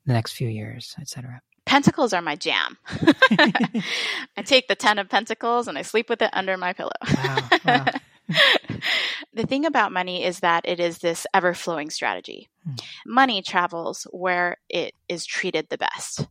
the 0.06 0.14
next 0.14 0.34
few 0.34 0.48
years, 0.48 0.96
etc.? 1.00 1.42
Pentacles 1.66 2.14
are 2.14 2.22
my 2.22 2.36
jam. 2.36 2.78
I 2.90 4.42
take 4.44 4.68
the 4.68 4.76
10 4.76 5.00
of 5.00 5.10
pentacles 5.10 5.68
and 5.68 5.78
I 5.78 5.84
sleep 5.84 6.10
with 6.10 6.22
it 6.22 6.30
under 6.34 6.58
my 6.58 6.74
pillow. 6.74 6.92
Wow, 7.14 7.50
wow. 7.66 7.86
the 9.34 9.46
thing 9.46 9.66
about 9.66 9.92
money 9.92 10.24
is 10.24 10.40
that 10.40 10.68
it 10.68 10.80
is 10.80 11.00
this 11.00 11.26
ever 11.34 11.54
flowing 11.54 11.90
strategy. 11.90 12.50
Hmm. 12.64 12.76
Money 13.06 13.42
travels 13.42 14.08
where 14.12 14.58
it 14.70 14.94
is 15.08 15.26
treated 15.26 15.68
the 15.70 15.78
best. 15.78 16.28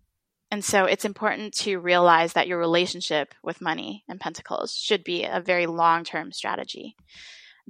And 0.51 0.65
so 0.65 0.85
it's 0.85 1.05
important 1.05 1.55
to 1.59 1.79
realize 1.79 2.33
that 2.33 2.49
your 2.49 2.59
relationship 2.59 3.35
with 3.43 3.61
money 3.61 4.05
and 4.09 4.21
pentacles 4.21 4.75
should 4.75 5.05
be 5.05 5.25
a 5.25 5.41
very 5.41 5.67
long 5.67 6.03
term 6.03 6.33
strategy. 6.33 6.97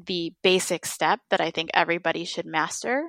The 0.03 0.33
basic 0.43 0.87
step 0.87 1.21
that 1.29 1.43
I 1.43 1.51
think 1.51 1.71
everybody 1.75 2.25
should 2.25 2.47
master 2.47 3.05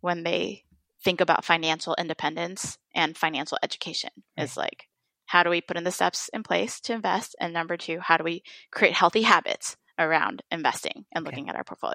when 0.00 0.22
they 0.22 0.64
think 1.04 1.20
about 1.20 1.44
financial 1.44 1.94
independence 1.98 2.78
and 2.94 3.16
financial 3.16 3.58
education 3.62 4.10
right. 4.38 4.44
is 4.44 4.56
like, 4.56 4.88
how 5.26 5.42
do 5.42 5.50
we 5.50 5.60
put 5.60 5.76
in 5.76 5.84
the 5.84 5.90
steps 5.90 6.28
in 6.32 6.42
place 6.42 6.80
to 6.80 6.94
invest? 6.94 7.36
And 7.38 7.52
number 7.52 7.76
two, 7.76 8.00
how 8.00 8.16
do 8.16 8.24
we 8.24 8.42
create 8.70 8.94
healthy 8.94 9.22
habits 9.22 9.76
around 10.00 10.42
investing 10.50 11.04
and 11.12 11.24
okay. 11.24 11.30
looking 11.30 11.48
at 11.48 11.56
our 11.56 11.64
portfolio? 11.64 11.94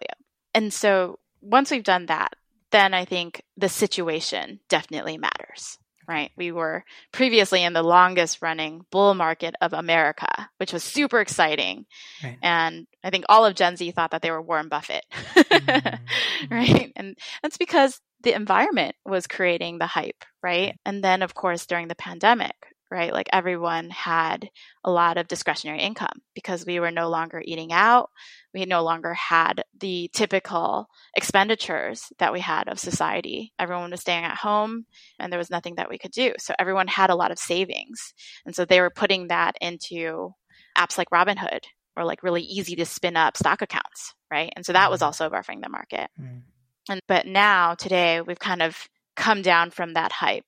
And 0.53 0.73
so 0.73 1.19
once 1.41 1.71
we've 1.71 1.83
done 1.83 2.05
that, 2.05 2.33
then 2.71 2.93
I 2.93 3.05
think 3.05 3.41
the 3.57 3.69
situation 3.69 4.59
definitely 4.69 5.17
matters 5.17 5.77
right? 6.07 6.31
We 6.37 6.51
were 6.51 6.83
previously 7.11 7.63
in 7.63 7.73
the 7.73 7.83
longest 7.83 8.41
running 8.41 8.85
bull 8.91 9.13
market 9.13 9.55
of 9.61 9.73
America, 9.73 10.49
which 10.57 10.73
was 10.73 10.83
super 10.83 11.19
exciting. 11.19 11.85
Right. 12.23 12.37
And 12.41 12.87
I 13.03 13.09
think 13.09 13.25
all 13.29 13.45
of 13.45 13.55
Gen 13.55 13.75
Z 13.75 13.91
thought 13.91 14.11
that 14.11 14.21
they 14.21 14.31
were 14.31 14.41
Warren 14.41 14.69
Buffett, 14.69 15.05
mm-hmm. 15.11 16.53
right? 16.53 16.91
And 16.95 17.17
that's 17.41 17.57
because 17.57 17.99
the 18.21 18.33
environment 18.33 18.95
was 19.05 19.27
creating 19.27 19.77
the 19.77 19.87
hype, 19.87 20.23
right? 20.41 20.77
And 20.85 21.03
then, 21.03 21.21
of 21.21 21.33
course, 21.33 21.65
during 21.65 21.87
the 21.87 21.95
pandemic, 21.95 22.55
right? 22.91 23.13
Like 23.13 23.27
everyone 23.33 23.89
had 23.89 24.49
a 24.83 24.91
lot 24.91 25.17
of 25.17 25.27
discretionary 25.27 25.79
income 25.79 26.21
because 26.33 26.65
we 26.65 26.79
were 26.79 26.91
no 26.91 27.09
longer 27.09 27.41
eating 27.43 27.71
out. 27.71 28.09
We 28.53 28.65
no 28.65 28.83
longer 28.83 29.13
had 29.13 29.63
the 29.79 30.09
typical 30.13 30.87
expenditures 31.15 32.05
that 32.19 32.31
we 32.31 32.39
had 32.39 32.67
of 32.67 32.79
society. 32.79 33.53
Everyone 33.59 33.91
was 33.91 34.01
staying 34.01 34.23
at 34.23 34.37
home 34.37 34.85
and 35.19 35.31
there 35.31 35.39
was 35.39 35.49
nothing 35.49 35.75
that 35.75 35.89
we 35.89 35.97
could 35.97 36.11
do. 36.11 36.33
So 36.37 36.53
everyone 36.59 36.87
had 36.87 37.09
a 37.09 37.15
lot 37.15 37.31
of 37.31 37.39
savings. 37.39 38.13
And 38.45 38.55
so 38.55 38.65
they 38.65 38.81
were 38.81 38.91
putting 38.91 39.27
that 39.27 39.55
into 39.59 40.33
apps 40.77 40.97
like 40.97 41.09
Robinhood 41.09 41.65
or 41.97 42.05
like 42.05 42.23
really 42.23 42.43
easy 42.43 42.75
to 42.75 42.85
spin 42.85 43.17
up 43.17 43.37
stock 43.37 43.61
accounts, 43.61 44.13
right? 44.31 44.51
And 44.55 44.65
so 44.65 44.73
that 44.73 44.91
was 44.91 44.99
mm-hmm. 44.99 45.07
also 45.07 45.29
buffering 45.29 45.61
the 45.61 45.69
market. 45.69 46.09
Mm. 46.19 46.41
And 46.89 47.01
but 47.07 47.25
now 47.25 47.73
today 47.73 48.21
we've 48.21 48.39
kind 48.39 48.61
of 48.61 48.87
come 49.15 49.41
down 49.41 49.71
from 49.71 49.93
that 49.93 50.11
hype 50.11 50.45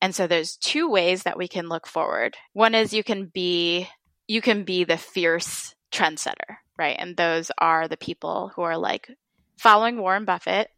and 0.00 0.14
so 0.14 0.26
there's 0.26 0.56
two 0.56 0.88
ways 0.88 1.24
that 1.24 1.38
we 1.38 1.48
can 1.48 1.68
look 1.68 1.86
forward. 1.86 2.36
One 2.52 2.74
is 2.74 2.94
you 2.94 3.02
can 3.02 3.26
be 3.26 3.88
you 4.26 4.40
can 4.40 4.64
be 4.64 4.84
the 4.84 4.98
fierce 4.98 5.74
trendsetter, 5.90 6.58
right? 6.78 6.96
And 6.98 7.16
those 7.16 7.50
are 7.58 7.88
the 7.88 7.96
people 7.96 8.52
who 8.54 8.62
are 8.62 8.76
like 8.76 9.10
following 9.56 9.98
Warren 9.98 10.24
Buffett 10.24 10.70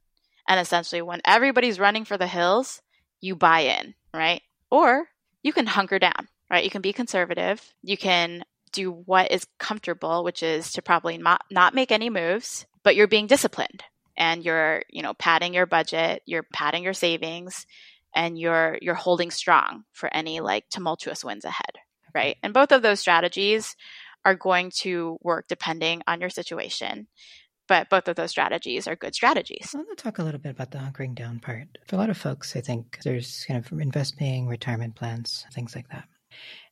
and 0.49 0.59
essentially 0.59 1.03
when 1.03 1.21
everybody's 1.25 1.81
running 1.81 2.05
for 2.05 2.17
the 2.17 2.27
hills, 2.27 2.81
you 3.21 3.37
buy 3.37 3.61
in, 3.61 3.95
right? 4.15 4.43
Or 4.71 5.07
you 5.43 5.53
can 5.53 5.67
hunker 5.67 5.99
down, 5.99 6.29
right? 6.50 6.65
You 6.65 6.71
can 6.71 6.83
be 6.83 6.93
conservative. 6.93 7.62
You 7.83 7.97
can 7.97 8.45
do 8.73 8.91
what 8.91 9.31
is 9.33 9.47
comfortable, 9.59 10.25
which 10.25 10.43
is 10.43 10.73
to 10.73 10.83
probably 10.83 11.19
not, 11.19 11.45
not 11.50 11.75
make 11.75 11.93
any 11.93 12.09
moves, 12.09 12.67
but 12.83 12.97
you're 12.97 13.09
being 13.09 13.27
disciplined 13.27 13.83
and 14.17 14.45
you're, 14.45 14.83
you 14.89 15.03
know, 15.03 15.15
padding 15.15 15.55
your 15.55 15.67
budget, 15.67 16.23
you're 16.27 16.47
padding 16.53 16.85
your 16.85 16.95
savings, 16.95 17.67
and 18.14 18.38
you're 18.38 18.79
you're 18.81 18.95
holding 18.95 19.31
strong 19.31 19.85
for 19.93 20.12
any 20.12 20.40
like 20.40 20.64
tumultuous 20.71 21.25
winds 21.25 21.45
ahead 21.45 21.79
right 22.14 22.37
and 22.43 22.55
both 22.55 22.73
of 22.73 22.83
those 22.83 23.00
strategies 23.00 23.76
are 24.25 24.35
going 24.35 24.71
to 24.71 25.19
work 25.23 25.47
depending 25.49 26.02
on 26.07 26.21
your 26.21 26.31
situation 26.31 27.07
but 27.71 27.88
both 27.88 28.09
of 28.09 28.17
those 28.17 28.33
strategies 28.33 28.88
are 28.88 28.97
good 28.97 29.14
strategies. 29.14 29.71
I 29.73 29.79
want 29.79 29.97
to 29.97 30.02
talk 30.02 30.19
a 30.19 30.25
little 30.25 30.40
bit 30.40 30.50
about 30.50 30.73
the 30.73 30.79
hunkering 30.79 31.14
down 31.14 31.38
part. 31.38 31.68
For 31.87 31.94
a 31.94 32.01
lot 32.01 32.11
of 32.11 32.18
folks, 32.18 32.57
I 32.57 32.61
think 32.61 32.99
there's 33.05 33.44
kind 33.46 33.64
of 33.64 33.70
investing, 33.79 34.49
retirement 34.49 34.96
plans, 34.96 35.46
things 35.55 35.77
like 35.77 35.88
that. 35.90 36.09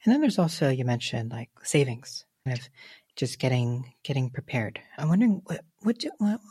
And 0.04 0.12
then 0.12 0.20
there's 0.20 0.40
also, 0.40 0.70
you 0.70 0.84
mentioned 0.84 1.30
like 1.30 1.50
savings, 1.62 2.24
kind 2.44 2.58
of 2.58 2.68
just 3.14 3.38
getting 3.38 3.94
getting 4.02 4.30
prepared. 4.30 4.80
I'm 4.98 5.08
wondering 5.08 5.40
what, 5.44 5.60
what, 5.80 5.98
do, 5.98 6.10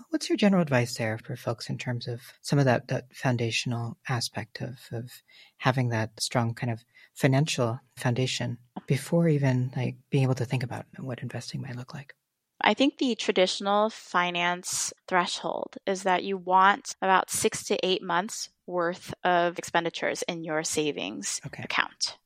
what's 0.10 0.30
your 0.30 0.38
general 0.38 0.62
advice 0.62 0.96
there 0.96 1.18
for 1.18 1.36
folks 1.36 1.70
in 1.70 1.78
terms 1.78 2.08
of 2.08 2.22
some 2.42 2.60
of 2.60 2.66
that 2.66 2.88
that 2.88 3.13
foundational 3.13 3.98
aspect 4.08 4.62
of 4.62 4.80
of 4.92 5.12
having 5.58 5.90
that 5.90 6.12
strong 6.20 6.54
kind 6.54 6.72
of 6.72 6.84
financial 7.13 7.80
foundation 7.96 8.58
before 8.86 9.28
even 9.28 9.72
like 9.76 9.96
being 10.10 10.24
able 10.24 10.36
to 10.36 10.46
think 10.46 10.63
about 10.63 10.86
what 11.00 11.22
investing 11.22 11.62
might 11.62 11.76
look 11.76 11.94
like. 11.94 12.13
I 12.62 12.74
think 12.74 12.98
the 12.98 13.16
traditional 13.16 13.90
finance 13.90 14.92
threshold 15.08 15.78
is 15.86 16.04
that 16.04 16.24
you 16.24 16.38
want 16.38 16.96
about 17.02 17.30
six 17.30 17.63
to 17.66 17.78
eight 17.86 18.02
months 18.02 18.50
worth 18.66 19.13
of 19.24 19.58
expenditures 19.58 20.24
in 20.24 20.44
your 20.44 20.63
savings 20.63 21.40
okay. 21.46 21.63
account. 21.63 22.18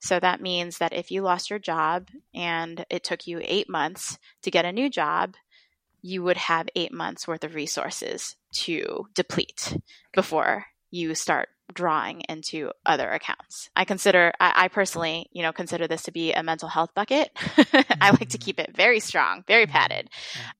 So 0.00 0.20
that 0.20 0.40
means 0.40 0.78
that 0.78 0.92
if 0.92 1.10
you 1.10 1.22
lost 1.22 1.50
your 1.50 1.58
job 1.58 2.08
and 2.34 2.84
it 2.90 3.04
took 3.04 3.26
you 3.26 3.40
eight 3.42 3.68
months 3.68 4.18
to 4.42 4.50
get 4.50 4.64
a 4.64 4.72
new 4.72 4.88
job, 4.88 5.34
you 6.02 6.22
would 6.22 6.36
have 6.36 6.68
eight 6.76 6.92
months 6.92 7.26
worth 7.26 7.44
of 7.44 7.54
resources 7.54 8.36
to 8.52 9.06
deplete 9.14 9.76
before 10.12 10.66
you 10.90 11.14
start 11.14 11.48
drawing 11.72 12.22
into 12.28 12.70
other 12.84 13.10
accounts. 13.10 13.68
I 13.74 13.84
consider, 13.84 14.32
I, 14.38 14.52
I, 14.54 14.68
personally, 14.68 15.28
you 15.32 15.42
know, 15.42 15.52
consider 15.52 15.88
this 15.88 16.04
to 16.04 16.12
be 16.12 16.32
a 16.32 16.42
mental 16.42 16.68
health 16.68 16.90
bucket. 16.94 17.30
I 18.00 18.10
like 18.10 18.28
to 18.30 18.38
keep 18.38 18.60
it 18.60 18.76
very 18.76 19.00
strong, 19.00 19.42
very 19.48 19.64
mm-hmm. 19.64 19.72
padded, 19.72 20.08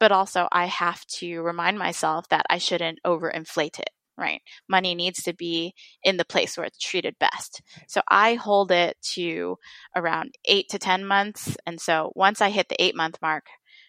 but 0.01 0.13
also 0.13 0.49
I 0.51 0.67
have 0.67 1.05
to 1.19 1.41
remind 1.41 1.79
myself 1.79 2.29
that 2.31 2.45
I 2.51 2.59
shouldn't 2.59 2.99
overinflate 3.07 3.79
it 3.79 3.91
right? 4.19 4.41
Money 4.69 4.95
needs 4.95 5.23
to 5.23 5.35
be 5.35 5.75
in 6.03 6.17
the 6.17 6.25
place 6.25 6.57
where 6.57 6.65
it's 6.65 6.79
treated 6.79 7.15
best. 7.19 7.63
So 7.87 8.01
I 8.09 8.35
hold 8.35 8.73
it 8.73 8.97
to 9.15 9.59
around 9.95 10.35
eight 10.47 10.71
to 10.71 10.79
10 10.79 11.05
months. 11.05 11.57
And 11.67 11.81
so 11.81 12.13
once 12.15 12.41
I 12.41 12.51
hit 12.51 12.69
the 12.69 12.83
eight 12.83 12.97
month 12.97 13.19
mark 13.21 13.45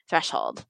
threshold, 0.09 0.65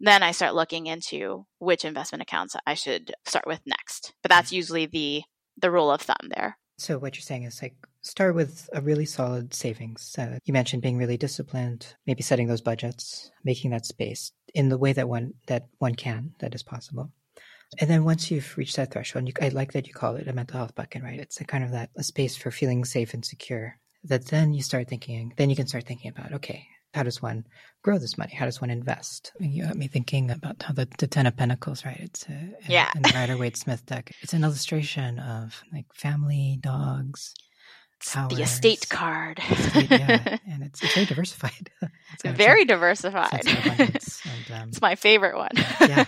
then 0.00 0.22
I 0.22 0.32
start 0.32 0.54
looking 0.54 0.86
into 0.86 1.46
which 1.58 1.84
investment 1.84 2.22
accounts 2.22 2.56
I 2.66 2.74
should 2.74 3.12
start 3.26 3.46
with 3.46 3.60
next. 3.66 4.14
But 4.22 4.30
that's 4.30 4.52
usually 4.52 4.86
the 4.86 5.22
the 5.60 5.70
rule 5.70 5.90
of 5.90 6.00
thumb 6.00 6.30
there. 6.34 6.56
So 6.78 6.98
what 6.98 7.14
you're 7.14 7.22
saying 7.22 7.42
is 7.42 7.60
like 7.60 7.74
start 8.00 8.34
with 8.34 8.70
a 8.72 8.80
really 8.80 9.04
solid 9.04 9.52
savings. 9.52 10.14
Uh, 10.18 10.38
you 10.44 10.54
mentioned 10.54 10.82
being 10.82 10.96
really 10.96 11.18
disciplined, 11.18 11.94
maybe 12.06 12.22
setting 12.22 12.48
those 12.48 12.62
budgets, 12.62 13.30
making 13.44 13.70
that 13.72 13.84
space 13.84 14.32
in 14.54 14.70
the 14.70 14.78
way 14.78 14.94
that 14.94 15.08
one 15.08 15.34
that 15.46 15.68
one 15.78 15.94
can 15.94 16.32
that 16.38 16.54
is 16.54 16.62
possible. 16.62 17.12
And 17.78 17.88
then 17.88 18.04
once 18.04 18.30
you've 18.30 18.56
reached 18.56 18.76
that 18.76 18.92
threshold, 18.92 19.28
you, 19.28 19.34
I 19.40 19.48
like 19.48 19.72
that 19.72 19.86
you 19.86 19.94
call 19.94 20.16
it 20.16 20.26
a 20.26 20.32
mental 20.32 20.58
health 20.58 20.74
bucket, 20.74 21.02
right? 21.04 21.20
It's 21.20 21.40
a 21.40 21.44
kind 21.44 21.62
of 21.62 21.70
that 21.72 21.90
a 21.96 22.02
space 22.02 22.36
for 22.36 22.50
feeling 22.50 22.84
safe 22.84 23.14
and 23.14 23.24
secure. 23.24 23.78
That 24.04 24.26
then 24.26 24.54
you 24.54 24.62
start 24.62 24.88
thinking, 24.88 25.34
then 25.36 25.50
you 25.50 25.56
can 25.56 25.66
start 25.66 25.84
thinking 25.84 26.10
about, 26.10 26.32
okay, 26.32 26.66
how 26.94 27.02
does 27.02 27.22
one 27.22 27.46
grow 27.82 27.98
this 27.98 28.18
money? 28.18 28.34
How 28.34 28.44
does 28.46 28.60
one 28.60 28.70
invest? 28.70 29.32
You 29.38 29.64
got 29.64 29.76
me 29.76 29.88
thinking 29.88 30.30
about 30.30 30.62
how 30.62 30.74
the, 30.74 30.88
the 30.98 31.06
Ten 31.06 31.26
of 31.26 31.36
Pentacles, 31.36 31.84
right? 31.84 32.00
It's 32.00 32.26
a, 32.28 32.50
yeah. 32.68 32.90
in 32.94 33.02
the 33.02 33.12
Rider 33.14 33.36
Waite 33.36 33.56
Smith 33.56 33.86
deck. 33.86 34.12
It's 34.22 34.32
an 34.32 34.44
illustration 34.44 35.18
of 35.18 35.62
like 35.72 35.86
family, 35.94 36.58
dogs, 36.60 37.34
Towers, 38.04 38.34
the 38.34 38.42
estate 38.42 38.88
card. 38.88 39.40
Estate, 39.50 39.90
yeah, 39.90 40.38
and 40.50 40.62
it's, 40.62 40.82
it's 40.82 40.94
very 40.94 41.06
diversified. 41.06 41.70
it's 41.82 42.22
very 42.24 42.64
diversified. 42.64 43.46
And, 43.46 43.80
um, 44.52 44.68
it's 44.68 44.80
my 44.80 44.94
favorite 44.94 45.36
one. 45.36 45.50
yeah, 45.80 46.06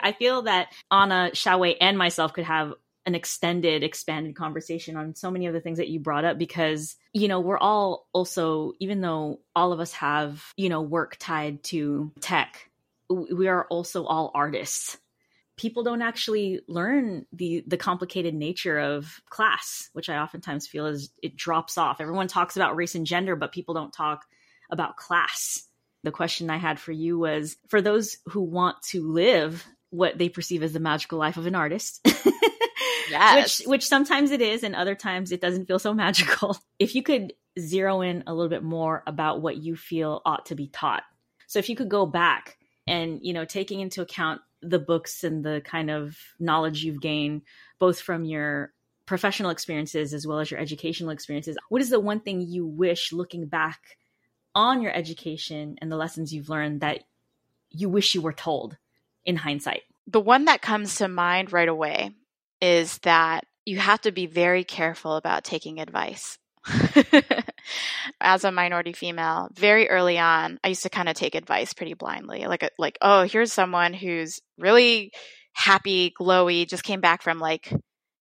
I 0.00 0.12
feel 0.12 0.42
that 0.42 0.68
Anna, 0.90 1.30
Xiaowei, 1.34 1.76
and 1.80 1.98
myself 1.98 2.32
could 2.32 2.44
have 2.44 2.74
an 3.04 3.14
extended, 3.14 3.82
expanded 3.82 4.36
conversation 4.36 4.96
on 4.96 5.14
so 5.14 5.30
many 5.30 5.46
of 5.46 5.54
the 5.54 5.60
things 5.60 5.78
that 5.78 5.88
you 5.88 5.98
brought 5.98 6.24
up 6.24 6.38
because, 6.38 6.96
you 7.12 7.28
know, 7.28 7.40
we're 7.40 7.58
all 7.58 8.06
also, 8.12 8.72
even 8.78 9.00
though 9.00 9.40
all 9.56 9.72
of 9.72 9.80
us 9.80 9.92
have, 9.92 10.52
you 10.56 10.68
know, 10.68 10.82
work 10.82 11.16
tied 11.18 11.62
to 11.64 12.12
tech, 12.20 12.70
we 13.08 13.48
are 13.48 13.66
also 13.66 14.04
all 14.04 14.30
artists. 14.34 14.98
People 15.56 15.82
don't 15.82 16.02
actually 16.02 16.60
learn 16.66 17.26
the 17.32 17.62
the 17.66 17.76
complicated 17.76 18.34
nature 18.34 18.78
of 18.78 19.20
class, 19.28 19.90
which 19.92 20.08
I 20.08 20.18
oftentimes 20.18 20.66
feel 20.66 20.86
is 20.86 21.10
it 21.22 21.36
drops 21.36 21.76
off. 21.76 22.00
Everyone 22.00 22.26
talks 22.28 22.56
about 22.56 22.76
race 22.76 22.94
and 22.94 23.06
gender, 23.06 23.36
but 23.36 23.52
people 23.52 23.74
don't 23.74 23.92
talk 23.92 24.24
about 24.70 24.96
class. 24.96 25.62
The 26.04 26.10
question 26.10 26.50
I 26.50 26.56
had 26.56 26.80
for 26.80 26.90
you 26.90 27.18
was 27.18 27.56
for 27.68 27.82
those 27.82 28.16
who 28.28 28.40
want 28.40 28.82
to 28.90 29.06
live 29.12 29.64
what 29.92 30.16
they 30.16 30.30
perceive 30.30 30.62
as 30.62 30.72
the 30.72 30.80
magical 30.80 31.18
life 31.18 31.36
of 31.36 31.46
an 31.46 31.54
artist. 31.54 32.00
yes. 33.10 33.60
Which 33.60 33.68
which 33.68 33.86
sometimes 33.86 34.30
it 34.30 34.40
is 34.40 34.64
and 34.64 34.74
other 34.74 34.94
times 34.94 35.30
it 35.30 35.40
doesn't 35.40 35.66
feel 35.66 35.78
so 35.78 35.94
magical. 35.94 36.56
If 36.78 36.94
you 36.94 37.02
could 37.02 37.34
zero 37.60 38.00
in 38.00 38.24
a 38.26 38.32
little 38.32 38.48
bit 38.48 38.62
more 38.62 39.02
about 39.06 39.42
what 39.42 39.58
you 39.58 39.76
feel 39.76 40.22
ought 40.24 40.46
to 40.46 40.54
be 40.54 40.68
taught. 40.68 41.02
So 41.46 41.58
if 41.58 41.68
you 41.68 41.76
could 41.76 41.90
go 41.90 42.06
back 42.06 42.56
and, 42.86 43.20
you 43.22 43.34
know, 43.34 43.44
taking 43.44 43.80
into 43.80 44.00
account 44.00 44.40
the 44.62 44.78
books 44.78 45.22
and 45.24 45.44
the 45.44 45.60
kind 45.62 45.90
of 45.90 46.16
knowledge 46.40 46.82
you've 46.82 47.02
gained 47.02 47.42
both 47.78 48.00
from 48.00 48.24
your 48.24 48.72
professional 49.04 49.50
experiences 49.50 50.14
as 50.14 50.26
well 50.26 50.38
as 50.38 50.50
your 50.50 50.58
educational 50.58 51.10
experiences, 51.10 51.58
what 51.68 51.82
is 51.82 51.90
the 51.90 52.00
one 52.00 52.20
thing 52.20 52.40
you 52.40 52.64
wish 52.64 53.12
looking 53.12 53.46
back 53.46 53.98
on 54.54 54.80
your 54.80 54.94
education 54.94 55.76
and 55.82 55.92
the 55.92 55.96
lessons 55.96 56.32
you've 56.32 56.48
learned 56.48 56.80
that 56.80 57.00
you 57.68 57.90
wish 57.90 58.14
you 58.14 58.22
were 58.22 58.32
told 58.32 58.78
in 59.24 59.36
hindsight? 59.36 59.82
The 60.06 60.20
one 60.20 60.46
that 60.46 60.62
comes 60.62 60.96
to 60.96 61.08
mind 61.08 61.52
right 61.52 61.68
away 61.68 62.12
is 62.60 62.98
that 62.98 63.44
you 63.64 63.78
have 63.78 64.00
to 64.02 64.12
be 64.12 64.26
very 64.26 64.64
careful 64.64 65.16
about 65.16 65.44
taking 65.44 65.80
advice. 65.80 66.38
As 68.20 68.44
a 68.44 68.52
minority 68.52 68.92
female, 68.92 69.48
very 69.54 69.88
early 69.88 70.18
on, 70.18 70.58
I 70.62 70.68
used 70.68 70.84
to 70.84 70.90
kind 70.90 71.08
of 71.08 71.16
take 71.16 71.34
advice 71.34 71.72
pretty 71.72 71.94
blindly. 71.94 72.46
Like, 72.46 72.62
uh, 72.62 72.68
like, 72.78 72.98
oh, 73.02 73.22
here's 73.22 73.52
someone 73.52 73.94
who's 73.94 74.40
really 74.58 75.12
happy, 75.54 76.12
glowy, 76.18 76.68
just 76.68 76.84
came 76.84 77.00
back 77.00 77.22
from 77.22 77.38
like, 77.38 77.72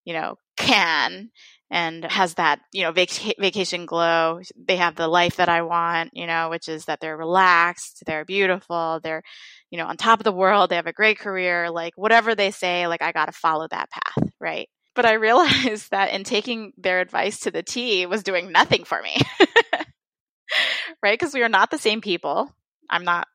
you 0.05 0.13
know, 0.13 0.35
Cannes 0.57 1.29
and 1.69 2.03
has 2.03 2.33
that, 2.35 2.59
you 2.73 2.83
know, 2.83 2.91
vac- 2.91 3.35
vacation 3.39 3.85
glow. 3.85 4.41
They 4.55 4.75
have 4.77 4.95
the 4.95 5.07
life 5.07 5.37
that 5.37 5.49
I 5.49 5.61
want, 5.61 6.11
you 6.13 6.27
know, 6.27 6.49
which 6.49 6.67
is 6.67 6.85
that 6.85 6.99
they're 6.99 7.17
relaxed, 7.17 8.03
they're 8.05 8.25
beautiful, 8.25 8.99
they're, 9.03 9.23
you 9.71 9.77
know, 9.77 9.87
on 9.87 9.97
top 9.97 10.19
of 10.19 10.25
the 10.25 10.31
world, 10.33 10.69
they 10.69 10.75
have 10.75 10.85
a 10.85 10.93
great 10.93 11.17
career, 11.17 11.71
like 11.71 11.93
whatever 11.95 12.35
they 12.35 12.51
say, 12.51 12.87
like 12.87 13.01
I 13.01 13.13
got 13.13 13.25
to 13.25 13.31
follow 13.31 13.67
that 13.69 13.89
path, 13.89 14.29
right? 14.39 14.69
But 14.93 15.05
I 15.05 15.13
realized 15.13 15.91
that 15.91 16.11
in 16.13 16.23
taking 16.23 16.73
their 16.77 16.99
advice 16.99 17.39
to 17.41 17.51
the 17.51 17.63
T 17.63 18.05
was 18.05 18.23
doing 18.23 18.51
nothing 18.51 18.83
for 18.83 19.01
me. 19.01 19.15
right? 21.01 21.17
Because 21.17 21.33
we 21.33 21.41
are 21.41 21.49
not 21.49 21.71
the 21.71 21.77
same 21.77 22.01
people. 22.01 22.53
I'm 22.89 23.05
not 23.05 23.27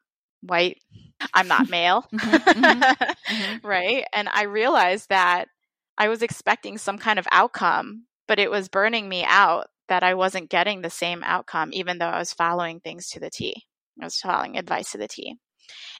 white. 0.42 0.78
I'm 1.32 1.48
not 1.48 1.70
male. 1.70 2.06
mm-hmm, 2.14 2.60
mm-hmm, 2.60 3.02
mm-hmm. 3.02 3.66
right? 3.66 4.04
And 4.12 4.28
I 4.28 4.44
realized 4.44 5.08
that 5.08 5.48
I 5.96 6.08
was 6.08 6.22
expecting 6.22 6.76
some 6.76 6.98
kind 6.98 7.18
of 7.18 7.26
outcome, 7.32 8.04
but 8.28 8.38
it 8.38 8.50
was 8.50 8.68
burning 8.68 9.08
me 9.08 9.24
out 9.26 9.68
that 9.88 10.02
I 10.02 10.12
wasn't 10.12 10.50
getting 10.50 10.82
the 10.82 10.90
same 10.90 11.22
outcome, 11.24 11.70
even 11.72 11.96
though 11.96 12.06
I 12.06 12.18
was 12.18 12.34
following 12.34 12.80
things 12.80 13.08
to 13.10 13.20
the 13.20 13.30
T. 13.30 13.64
I 14.00 14.04
was 14.04 14.20
following 14.20 14.58
advice 14.58 14.92
to 14.92 14.98
the 14.98 15.08
T. 15.08 15.36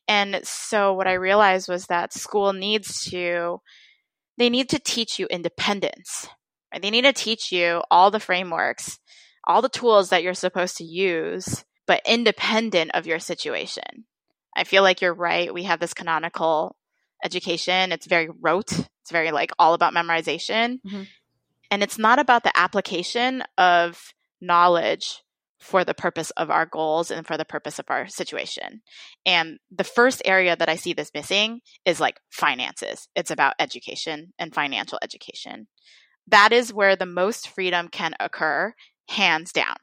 And 0.08 0.40
so 0.44 0.94
what 0.94 1.06
I 1.06 1.14
realized 1.14 1.68
was 1.68 1.86
that 1.86 2.12
school 2.12 2.52
needs 2.52 3.08
to 3.10 3.60
they 4.38 4.50
need 4.50 4.68
to 4.70 4.78
teach 4.78 5.18
you 5.18 5.26
independence. 5.26 6.28
Right? 6.72 6.82
They 6.82 6.90
need 6.90 7.02
to 7.02 7.12
teach 7.12 7.52
you 7.52 7.82
all 7.90 8.10
the 8.10 8.20
frameworks, 8.20 8.98
all 9.44 9.62
the 9.62 9.68
tools 9.68 10.10
that 10.10 10.22
you're 10.22 10.34
supposed 10.34 10.76
to 10.76 10.84
use, 10.84 11.64
but 11.86 12.02
independent 12.06 12.90
of 12.94 13.06
your 13.06 13.18
situation. 13.18 14.04
I 14.54 14.64
feel 14.64 14.82
like 14.82 15.00
you're 15.00 15.14
right. 15.14 15.52
We 15.52 15.64
have 15.64 15.80
this 15.80 15.94
canonical 15.94 16.76
education. 17.24 17.92
It's 17.92 18.06
very 18.06 18.28
rote. 18.40 18.72
It's 18.72 19.10
very 19.10 19.30
like 19.30 19.52
all 19.58 19.74
about 19.74 19.94
memorization. 19.94 20.80
Mm-hmm. 20.82 21.02
And 21.70 21.82
it's 21.82 21.98
not 21.98 22.18
about 22.18 22.44
the 22.44 22.56
application 22.56 23.42
of 23.58 24.12
knowledge 24.40 25.22
for 25.58 25.84
the 25.84 25.94
purpose 25.94 26.30
of 26.32 26.50
our 26.50 26.66
goals 26.66 27.10
and 27.10 27.26
for 27.26 27.36
the 27.36 27.44
purpose 27.44 27.78
of 27.78 27.86
our 27.88 28.06
situation. 28.08 28.82
And 29.24 29.58
the 29.74 29.84
first 29.84 30.22
area 30.24 30.54
that 30.56 30.68
I 30.68 30.76
see 30.76 30.92
this 30.92 31.10
missing 31.14 31.60
is 31.84 32.00
like 32.00 32.20
finances. 32.30 33.08
It's 33.16 33.30
about 33.30 33.54
education 33.58 34.32
and 34.38 34.54
financial 34.54 34.98
education. 35.02 35.66
That 36.28 36.52
is 36.52 36.74
where 36.74 36.96
the 36.96 37.06
most 37.06 37.48
freedom 37.48 37.88
can 37.88 38.14
occur, 38.20 38.74
hands 39.08 39.52
down. 39.52 39.76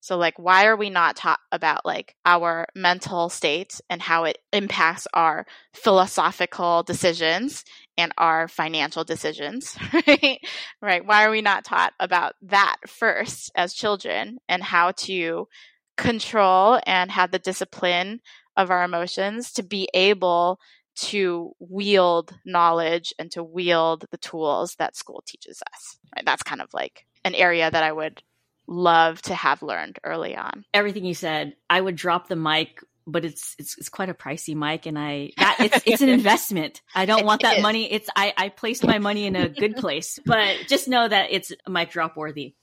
So 0.00 0.18
like 0.18 0.34
why 0.36 0.66
are 0.66 0.76
we 0.76 0.90
not 0.90 1.14
taught 1.14 1.38
about 1.52 1.86
like 1.86 2.16
our 2.26 2.66
mental 2.74 3.28
state 3.28 3.80
and 3.88 4.02
how 4.02 4.24
it 4.24 4.38
impacts 4.52 5.06
our 5.14 5.46
philosophical 5.74 6.82
decisions 6.82 7.64
and 7.96 8.12
our 8.16 8.48
financial 8.48 9.04
decisions, 9.04 9.76
right? 10.06 10.38
Right. 10.80 11.04
Why 11.04 11.24
are 11.24 11.30
we 11.30 11.42
not 11.42 11.64
taught 11.64 11.92
about 12.00 12.34
that 12.42 12.76
first 12.86 13.50
as 13.54 13.74
children 13.74 14.38
and 14.48 14.62
how 14.62 14.92
to 14.92 15.48
control 15.96 16.80
and 16.86 17.10
have 17.10 17.30
the 17.30 17.38
discipline 17.38 18.20
of 18.56 18.70
our 18.70 18.82
emotions 18.82 19.52
to 19.52 19.62
be 19.62 19.88
able 19.94 20.58
to 20.94 21.52
wield 21.58 22.34
knowledge 22.44 23.14
and 23.18 23.30
to 23.32 23.42
wield 23.42 24.04
the 24.10 24.18
tools 24.18 24.74
that 24.78 24.96
school 24.96 25.22
teaches 25.26 25.62
us. 25.72 25.98
Right? 26.14 26.24
That's 26.24 26.42
kind 26.42 26.60
of 26.60 26.68
like 26.72 27.06
an 27.24 27.34
area 27.34 27.70
that 27.70 27.82
I 27.82 27.92
would 27.92 28.22
love 28.66 29.20
to 29.22 29.34
have 29.34 29.62
learned 29.62 29.98
early 30.04 30.36
on. 30.36 30.64
Everything 30.72 31.04
you 31.04 31.14
said, 31.14 31.56
I 31.68 31.80
would 31.80 31.96
drop 31.96 32.28
the 32.28 32.36
mic, 32.36 32.80
but 33.06 33.24
it's 33.24 33.54
it's, 33.58 33.76
it's 33.78 33.88
quite 33.88 34.08
a 34.08 34.14
pricey 34.14 34.54
mic, 34.54 34.86
and 34.86 34.98
I 34.98 35.30
that 35.38 35.56
it's 35.60 35.82
it's 35.86 36.02
an 36.02 36.08
investment. 36.20 36.82
I 36.94 37.06
don't 37.06 37.24
want 37.24 37.42
that 37.42 37.60
money. 37.60 37.92
It's 37.92 38.08
I 38.14 38.32
I 38.36 38.48
placed 38.48 38.84
my 38.84 38.98
money 38.98 39.26
in 39.26 39.36
a 39.36 39.48
good 39.48 39.76
place, 39.76 40.18
but 40.24 40.56
just 40.68 40.88
know 40.88 41.08
that 41.08 41.28
it's 41.30 41.52
mic 41.68 41.90
drop 41.90 42.16
worthy. 42.16 42.54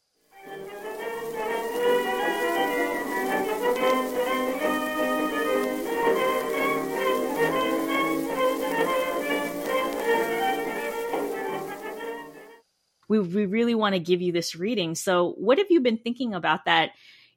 we, 13.10 13.20
we 13.20 13.46
really 13.48 13.76
want 13.76 13.96
to 13.96 14.00
give 14.00 14.22
you 14.22 14.32
this 14.32 14.56
reading. 14.56 14.96
So, 14.96 15.34
what 15.38 15.58
have 15.58 15.68
you 15.70 15.82
been 15.82 15.98
thinking 15.98 16.34
about 16.34 16.66
that 16.66 16.92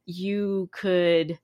you 0.05 0.69
could 0.71 1.39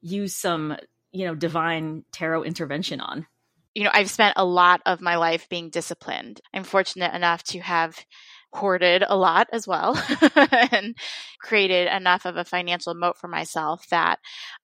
use 0.00 0.34
some, 0.34 0.76
you 1.14 1.26
know, 1.26 1.34
divine 1.34 2.04
tarot 2.12 2.42
intervention 2.42 3.00
on? 3.00 3.26
You 3.74 3.84
know, 3.84 3.90
I've 3.92 4.10
spent 4.10 4.34
a 4.36 4.44
lot 4.44 4.82
of 4.84 5.00
my 5.00 5.16
life 5.16 5.48
being 5.48 5.70
disciplined. 5.70 6.40
I'm 6.52 6.64
fortunate 6.64 7.14
enough 7.14 7.42
to 7.44 7.60
have 7.60 8.04
hoarded 8.52 9.02
a 9.06 9.16
lot 9.16 9.48
as 9.52 9.66
well 9.66 10.00
and 10.36 10.96
created 11.40 11.88
enough 11.88 12.24
of 12.24 12.36
a 12.36 12.44
financial 12.44 12.94
moat 12.94 13.16
for 13.16 13.28
myself 13.28 13.88
that 13.88 14.18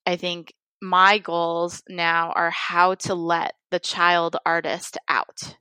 I 0.06 0.16
think 0.16 0.52
my 0.82 1.18
goals 1.18 1.82
now 1.88 2.32
are 2.34 2.50
how 2.50 2.94
to 2.94 3.14
let 3.14 3.54
the 3.70 3.80
child 3.80 4.36
artist 4.46 4.96
out 5.08 5.56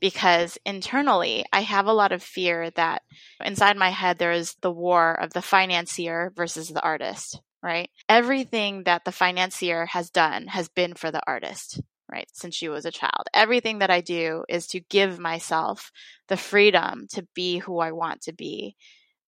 because 0.00 0.58
internally 0.64 1.44
I 1.52 1.60
have 1.60 1.86
a 1.86 1.92
lot 1.92 2.12
of 2.12 2.22
fear 2.22 2.70
that 2.70 3.02
inside 3.44 3.76
my 3.76 3.90
head 3.90 4.18
there 4.18 4.32
is 4.32 4.54
the 4.60 4.70
war 4.70 5.12
of 5.12 5.32
the 5.32 5.42
financier 5.42 6.32
versus 6.34 6.68
the 6.68 6.82
artist, 6.82 7.40
right? 7.62 7.90
Everything 8.08 8.84
that 8.84 9.04
the 9.04 9.12
financier 9.12 9.86
has 9.86 10.10
done 10.10 10.46
has 10.48 10.68
been 10.68 10.94
for 10.94 11.10
the 11.10 11.22
artist, 11.26 11.80
right? 12.10 12.28
Since 12.32 12.54
she 12.54 12.68
was 12.68 12.84
a 12.84 12.90
child. 12.90 13.26
Everything 13.32 13.78
that 13.78 13.90
I 13.90 14.00
do 14.00 14.44
is 14.48 14.66
to 14.68 14.80
give 14.80 15.18
myself 15.18 15.92
the 16.28 16.36
freedom 16.36 17.06
to 17.12 17.26
be 17.34 17.58
who 17.58 17.78
I 17.78 17.92
want 17.92 18.22
to 18.22 18.32
be 18.32 18.76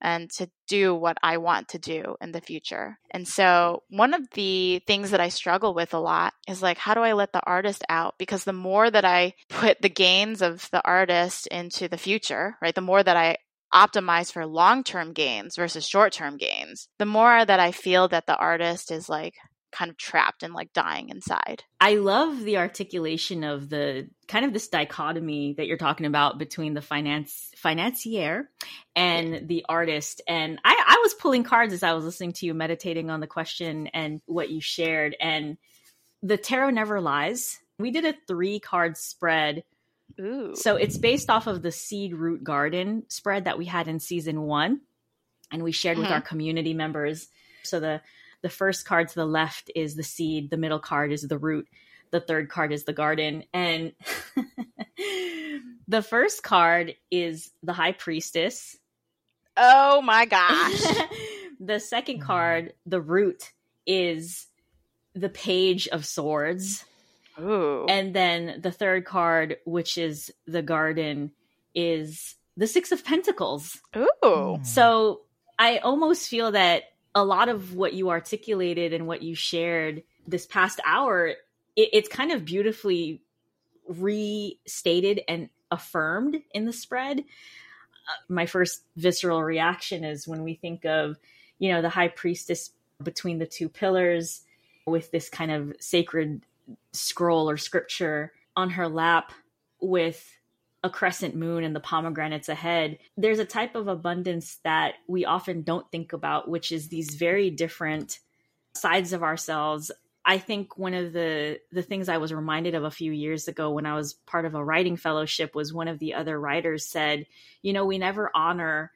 and 0.01 0.31
to 0.31 0.51
do 0.69 0.95
what 0.95 1.17
I 1.23 1.39
want 1.39 1.69
to 1.69 1.79
do 1.79 2.17
in 2.21 2.33
the 2.33 2.41
future. 2.41 2.99
And 3.11 3.27
so, 3.27 3.83
one 3.89 4.13
of 4.13 4.23
the 4.35 4.83
things 4.87 5.11
that 5.11 5.21
I 5.21 5.31
struggle 5.31 5.73
with 5.73 5.95
a 5.95 5.99
lot 5.99 6.35
is 6.47 6.63
like, 6.63 6.77
how 6.77 6.95
do 6.95 7.01
I 7.01 7.15
let 7.15 7.33
the 7.33 7.43
artist 7.45 7.83
out? 7.89 8.15
Because 8.19 8.45
the 8.45 8.53
more 8.53 8.91
that 8.91 9.07
I 9.07 9.35
put 9.49 9.81
the 9.81 9.89
gains 9.89 10.43
of 10.43 10.69
the 10.71 10.85
artist 10.85 11.47
into 11.47 11.89
the 11.89 11.97
future, 11.97 12.57
right, 12.61 12.75
the 12.75 12.83
more 12.83 13.03
that 13.03 13.17
I 13.17 13.39
optimize 13.75 14.33
for 14.33 14.47
long 14.47 14.85
term 14.85 15.13
gains 15.13 15.57
versus 15.57 15.87
short 15.87 16.13
term 16.13 16.37
gains, 16.37 16.89
the 16.99 17.07
more 17.07 17.45
that 17.45 17.61
I 17.61 17.73
feel 17.73 18.09
that 18.09 18.27
the 18.27 18.37
artist 18.37 18.91
is 18.91 19.09
like 19.09 19.35
kind 19.75 19.91
of 19.91 19.97
trapped 19.97 20.45
and 20.45 20.55
like 20.55 20.73
dying 20.73 21.09
inside. 21.09 21.65
I 21.81 21.97
love 21.97 22.45
the 22.45 22.59
articulation 22.59 23.43
of 23.43 23.69
the 23.69 24.09
kind 24.29 24.45
of 24.45 24.53
this 24.53 24.69
dichotomy 24.69 25.55
that 25.55 25.67
you're 25.67 25.77
talking 25.77 26.07
about 26.07 26.39
between 26.39 26.75
the 26.75 26.81
finance 26.81 27.51
financier 27.57 28.49
and 28.95 29.49
the 29.49 29.67
artist. 29.69 30.23
And 30.29 30.61
I, 30.65 30.85
I 30.87 31.01
was 31.03 31.15
pulling 31.15 31.43
cards 31.43 31.75
as 31.75 31.83
I 31.83 31.93
was 31.93 32.05
listening 32.05 32.33
to 32.35 32.47
you 32.47 32.55
meditating 32.55 33.11
on 33.11 33.21
the 33.21 33.27
question 33.27 33.89
and 33.89 34.21
what 34.27 34.49
you 34.49 34.61
shared. 34.61 35.17
And 35.21 35.59
the 36.23 36.37
tarot 36.37 36.71
never 36.71 37.01
lies. 37.01 37.59
We 37.79 37.91
did 37.91 38.05
a 38.05 38.15
three 38.29 38.61
card 38.61 38.97
spread. 38.97 39.65
Ooh. 40.21 40.55
So 40.55 40.77
it's 40.77 40.99
based 40.99 41.31
off 41.31 41.47
of 41.47 41.63
the 41.63 41.73
seed 41.73 42.15
root 42.15 42.45
garden 42.45 43.05
spread 43.09 43.45
that 43.45 43.59
we 43.59 43.65
had 43.65 43.89
in 43.89 43.99
season 43.99 44.43
one. 44.43 44.81
And 45.51 45.63
we 45.63 45.73
shared 45.73 45.97
mm-hmm. 45.97 46.05
with 46.05 46.13
our 46.13 46.21
community 46.21 46.75
members. 46.75 47.29
So 47.63 47.81
the 47.81 48.01
the 48.43 48.51
first 48.51 48.85
card 48.85 49.09
to 49.09 49.15
the 49.15 49.27
left 49.27 49.71
is 49.75 49.95
the 49.95 50.03
seed, 50.03 50.51
the 50.51 50.59
middle 50.59 50.79
card 50.79 51.13
is 51.13 51.23
the 51.23 51.39
root, 51.39 51.67
the 52.11 52.21
third 52.21 52.51
card 52.51 52.73
is 52.73 52.85
the 52.85 52.93
garden. 52.93 53.45
And 53.55 53.93
the 55.89 56.03
first 56.03 56.43
card 56.43 56.95
is 57.11 57.51
the 57.63 57.73
high 57.73 57.93
priestess. 57.93 58.77
Oh 59.57 60.03
my 60.03 60.27
gosh. 60.27 60.83
the 61.61 61.81
second 61.81 62.21
card, 62.21 62.75
the 62.85 63.01
root, 63.01 63.53
is 63.87 64.47
the 65.15 65.31
page 65.31 65.89
of 65.89 66.05
swords. 66.05 66.85
Ooh. 67.39 67.87
And 67.89 68.15
then 68.15 68.61
the 68.61 68.71
third 68.71 69.05
card, 69.05 69.57
which 69.65 69.99
is 69.99 70.33
the 70.47 70.63
garden, 70.63 71.33
is 71.75 72.37
the 72.57 72.67
six 72.67 72.93
of 72.93 73.05
pentacles. 73.05 73.81
Ooh. 73.97 74.09
Hmm. 74.23 74.63
So 74.65 75.23
I 75.59 75.79
almost 75.79 76.29
feel 76.29 76.53
that 76.53 76.85
a 77.15 77.25
lot 77.25 77.49
of 77.49 77.75
what 77.75 77.95
you 77.95 78.11
articulated 78.11 78.93
and 78.93 79.07
what 79.07 79.23
you 79.23 79.35
shared 79.35 80.03
this 80.27 80.47
past 80.47 80.81
hour, 80.85 81.29
it, 81.29 81.39
it's 81.93 82.09
kind 82.09 82.33
of 82.33 82.45
beautifully 82.45 83.23
restated 83.87 85.21
and 85.29 85.49
affirmed 85.71 86.41
in 86.53 86.65
the 86.65 86.73
spread. 86.73 87.21
Uh, 87.21 88.23
my 88.29 88.47
first 88.47 88.83
visceral 88.97 89.43
reaction 89.43 90.05
is 90.05 90.29
when 90.29 90.43
we 90.43 90.55
think 90.55 90.85
of, 90.85 91.17
you 91.59 91.73
know, 91.73 91.83
the 91.83 91.89
high 91.89 92.09
priestess 92.09 92.71
between 93.03 93.39
the 93.39 93.47
two 93.47 93.69
pillars 93.69 94.43
with 94.87 95.11
this 95.11 95.29
kind 95.29 95.51
of 95.51 95.75
sacred 95.81 96.43
scroll 96.93 97.49
or 97.49 97.57
scripture 97.57 98.33
on 98.57 98.71
her 98.71 98.89
lap 98.89 99.33
with 99.81 100.31
a 100.85 100.91
crescent 100.91 101.35
moon 101.35 101.65
and 101.65 101.75
the 101.75 101.81
pomegranates 101.81 102.49
ahead. 102.49 102.99
There's 103.17 103.39
a 103.39 103.45
type 103.45 103.75
of 103.75 103.89
abundance 103.89 104.59
that 104.65 104.95
we 105.09 105.25
often 105.25 105.63
don't 105.63 105.91
think 105.91 106.13
about, 106.13 106.49
which 106.49 106.71
is 106.71 106.89
these 106.89 107.15
very 107.15 107.51
different 107.51 108.19
sides 108.75 109.15
of 109.15 109.23
ourselves. 109.23 109.91
I 110.27 110.39
think 110.39 110.77
one 110.77 110.95
of 110.95 111.13
the 111.13 111.59
the 111.73 111.83
things 111.83 112.09
I 112.09 112.19
was 112.19 112.33
reminded 112.33 112.75
of 112.75 112.85
a 112.85 112.91
few 112.91 113.13
years 113.13 113.49
ago 113.49 113.71
when 113.71 113.87
I 113.87 113.95
was 113.95 114.13
part 114.13 114.45
of 114.45 114.55
a 114.55 114.65
writing 114.65 114.97
fellowship 114.97 115.55
was 115.55 115.73
one 115.73 115.89
of 115.89 115.99
the 115.99 116.15
other 116.15 116.39
writers 116.39 116.87
said, 116.87 117.27
you 117.63 117.73
know, 117.73 117.87
we 117.87 117.97
never 117.97 118.31
honor 118.35 118.93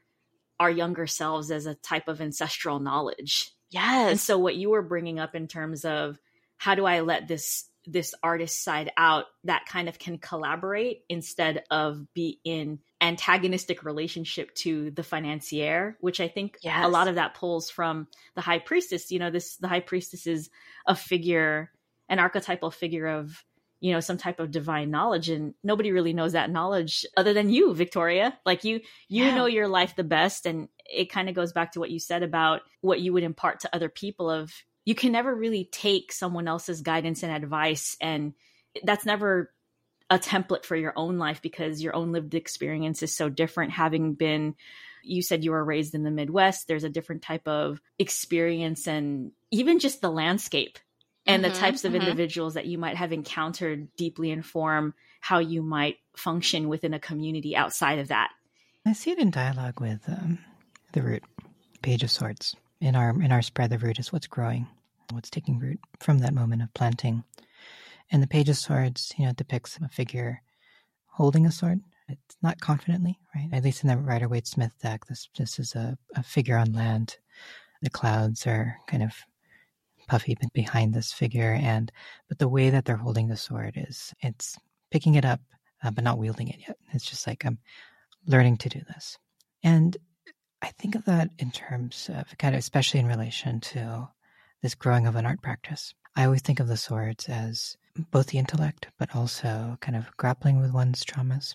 our 0.61 0.71
younger 0.71 1.07
selves 1.07 1.51
as 1.51 1.67
a 1.67 1.75
type 1.75 2.09
of 2.09 2.21
ancestral 2.21 2.81
knowledge. 2.81 3.53
Yes. 3.71 4.11
And 4.11 4.21
so 4.21 4.39
what 4.39 4.57
you 4.57 4.71
were 4.71 4.83
bringing 4.83 5.19
up 5.19 5.35
in 5.35 5.47
terms 5.49 5.85
of 5.85 6.19
how 6.59 6.75
do 6.75 6.85
I 6.85 7.01
let 7.01 7.27
this 7.29 7.69
this 7.87 8.15
artist 8.23 8.63
side 8.63 8.93
out 8.99 9.25
that 9.45 9.65
kind 9.67 9.89
of 9.89 9.99
can 9.99 10.19
collaborate 10.19 11.05
instead 11.09 11.65
of 11.71 12.13
be 12.13 12.39
in 12.45 12.79
antagonistic 13.01 13.83
relationship 13.83 14.55
to 14.55 14.91
the 14.91 15.03
financier 15.03 15.97
which 16.01 16.21
i 16.21 16.29
think 16.29 16.59
yes. 16.63 16.85
a 16.85 16.89
lot 16.89 17.09
of 17.09 17.15
that 17.15 17.35
pulls 17.35 17.71
from 17.71 18.07
the 18.35 18.43
high 18.43 18.59
priestess 18.59 19.11
you 19.11 19.19
know 19.19 19.31
this 19.31 19.57
the 19.57 19.69
high 19.69 19.81
priestess 19.81 20.27
is 20.27 20.51
a 20.87 20.95
figure 20.95 21.71
an 22.09 22.19
archetypal 22.19 22.71
figure 22.71 23.07
of 23.07 23.43
you 23.81 23.93
know 23.93 24.01
some 24.01 24.19
type 24.19 24.41
of 24.41 24.51
divine 24.51 24.91
knowledge 24.91 25.29
and 25.29 25.55
nobody 25.63 25.93
really 25.93 26.13
knows 26.13 26.33
that 26.33 26.51
knowledge 26.51 27.07
other 27.17 27.33
than 27.33 27.49
you 27.49 27.75
victoria 27.75 28.37
like 28.45 28.65
you 28.65 28.81
you 29.09 29.25
yeah. 29.25 29.35
know 29.35 29.47
your 29.47 29.69
life 29.69 29.95
the 29.97 30.05
best 30.05 30.45
and 30.45 30.69
it 30.85 31.11
kind 31.11 31.29
of 31.29 31.35
goes 31.35 31.53
back 31.53 31.73
to 31.73 31.81
what 31.81 31.91
you 31.91 31.99
said 31.99 32.23
about 32.23 32.63
what 32.81 33.01
you 33.01 33.13
would 33.13 33.23
impart 33.23 33.61
to 33.61 33.75
other 33.75 33.89
people 33.89 34.29
of 34.29 34.53
you 34.89 34.95
can 34.95 35.13
never 35.13 35.35
really 35.35 35.69
take 35.71 36.13
someone 36.13 36.49
else's 36.49 36.81
guidance 36.81 37.23
and 37.23 37.31
advice 37.31 37.95
and 38.01 38.33
that's 38.83 39.05
never 39.05 39.53
a 40.09 40.19
template 40.19 40.65
for 40.65 40.77
your 40.77 40.95
own 40.97 41.19
life 41.19 41.43
because 41.43 41.83
your 41.83 41.95
own 41.95 42.11
lived 42.11 42.35
experience 42.35 43.03
is 43.03 43.15
so 43.15 43.29
different. 43.29 43.71
Having 43.71 44.15
been 44.15 44.55
you 45.03 45.21
said 45.21 45.45
you 45.45 45.51
were 45.51 45.63
raised 45.63 45.95
in 45.95 46.05
the 46.05 46.11
midwest 46.11 46.69
there's 46.69 46.85
a 46.85 46.89
different 46.89 47.21
type 47.21 47.47
of 47.47 47.83
experience 47.99 48.89
and 48.89 49.33
even 49.51 49.79
just 49.79 50.01
the 50.01 50.11
landscape 50.11 50.79
and 51.27 51.45
mm-hmm, 51.45 51.53
the 51.53 51.59
types 51.59 51.85
of 51.85 51.93
mm-hmm. 51.93 52.01
individuals 52.01 52.55
that 52.55 52.65
you 52.65 52.79
might 52.79 52.97
have 52.97 53.13
encountered 53.13 53.95
deeply 53.97 54.31
inform 54.31 54.95
how 55.21 55.39
you 55.39 55.63
might 55.63 55.97
function 56.17 56.67
within 56.67 56.95
a 56.95 56.99
community 56.99 57.55
outside 57.55 57.99
of 57.99 58.09
that. 58.09 58.31
I 58.87 58.95
see 58.95 59.11
it 59.11 59.19
in 59.19 59.31
dialogue 59.31 59.81
with 59.81 60.01
um, 60.09 60.39
the 60.93 61.03
root 61.03 61.25
page 61.83 62.03
of 62.03 62.11
swords 62.11 62.57
in 62.81 62.97
our 62.97 63.11
in 63.11 63.33
our 63.33 63.43
spread 63.43 63.69
the 63.69 63.79
root 63.79 63.99
is 63.99 64.11
what's 64.11 64.27
growing 64.27 64.67
what's 65.13 65.31
taking 65.31 65.59
root 65.59 65.81
from 66.01 66.19
that 66.19 66.35
moment 66.35 66.63
of 66.63 66.73
planting. 66.75 67.25
And 68.11 68.23
the 68.23 68.27
Page 68.27 68.49
of 68.49 68.57
Swords, 68.57 69.13
you 69.19 69.27
know, 69.27 69.33
depicts 69.33 69.79
a 69.83 69.89
figure 69.89 70.43
holding 71.07 71.47
a 71.47 71.53
sword. 71.53 71.81
It's 72.09 72.37
not 72.43 72.61
confidently, 72.61 73.19
right? 73.35 73.51
At 73.53 73.65
least 73.65 73.83
in 73.83 73.89
the 73.89 73.97
Rider 73.99 74.29
Waite 74.29 74.47
Smith 74.47 74.73
deck, 74.83 75.05
this 75.07 75.29
this 75.37 75.59
is 75.59 75.75
a, 75.75 75.99
a 76.17 76.23
figure 76.23 76.57
on 76.57 76.73
land. 76.73 77.19
The 77.83 77.91
clouds 77.91 78.47
are 78.47 78.79
kind 78.87 79.03
of 79.03 79.13
puffy 80.07 80.37
behind 80.55 80.95
this 80.95 81.13
figure, 81.13 81.53
and 81.53 81.93
but 82.29 82.39
the 82.39 82.49
way 82.49 82.71
that 82.71 82.87
they're 82.87 82.97
holding 82.97 83.29
the 83.29 83.37
sword 83.37 83.75
is 83.77 84.15
it's 84.21 84.57
picking 84.91 85.17
it 85.17 85.25
up, 85.27 85.41
uh, 85.83 85.91
but 85.91 86.05
not 86.05 86.19
wielding 86.19 86.49
it 86.49 86.61
yet. 86.67 86.79
It's 86.93 87.05
just 87.05 87.27
like 87.27 87.45
I'm 87.45 87.59
learning 88.27 88.57
to 88.59 88.71
do 88.71 88.81
this, 88.89 89.19
and 89.63 89.95
I 90.63 90.69
think 90.79 90.95
of 90.95 91.05
that 91.05 91.29
in 91.39 91.51
terms 91.51 92.09
of 92.13 92.39
kind 92.39 92.55
of 92.55 92.59
especially 92.59 93.01
in 93.01 93.07
relation 93.07 93.61
to 93.61 94.09
this 94.63 94.75
growing 94.75 95.07
of 95.07 95.17
an 95.17 95.27
art 95.27 95.43
practice. 95.43 95.95
I 96.17 96.25
always 96.25 96.43
think 96.43 96.61
of 96.61 96.69
the 96.69 96.77
swords 96.77 97.29
as 97.29 97.77
both 98.11 98.29
the 98.29 98.39
intellect, 98.39 98.89
but 98.99 99.15
also 99.15 99.77
kind 99.81 99.97
of 99.97 100.17
grappling 100.17 100.61
with 100.61 100.73
one's 100.73 101.05
traumas 101.05 101.55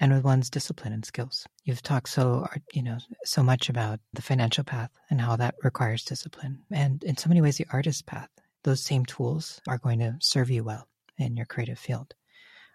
and 0.00 0.12
with 0.12 0.24
one's 0.24 0.50
discipline 0.50 0.92
and 0.92 1.04
skills. 1.04 1.46
You've 1.64 1.82
talked 1.82 2.08
so, 2.08 2.46
you 2.72 2.82
know, 2.82 2.98
so 3.24 3.42
much 3.42 3.68
about 3.68 4.00
the 4.12 4.22
financial 4.22 4.64
path 4.64 4.90
and 5.10 5.20
how 5.20 5.36
that 5.36 5.56
requires 5.62 6.04
discipline. 6.04 6.62
And 6.70 7.02
in 7.04 7.16
so 7.16 7.28
many 7.28 7.40
ways, 7.40 7.56
the 7.56 7.66
artist 7.72 8.06
path, 8.06 8.28
those 8.64 8.82
same 8.82 9.04
tools 9.04 9.60
are 9.68 9.78
going 9.78 9.98
to 10.00 10.16
serve 10.20 10.50
you 10.50 10.64
well 10.64 10.86
in 11.16 11.36
your 11.36 11.46
creative 11.46 11.78
field. 11.78 12.14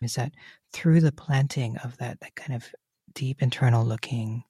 Is 0.02 0.16
that 0.16 0.34
through 0.74 1.00
the 1.02 1.14
planting 1.14 1.78
of 1.78 1.98
that, 1.98 2.20
that 2.20 2.36
kind 2.36 2.56
of 2.56 2.68
deep 3.14 3.42
internal 3.42 3.86
looking 3.86 4.44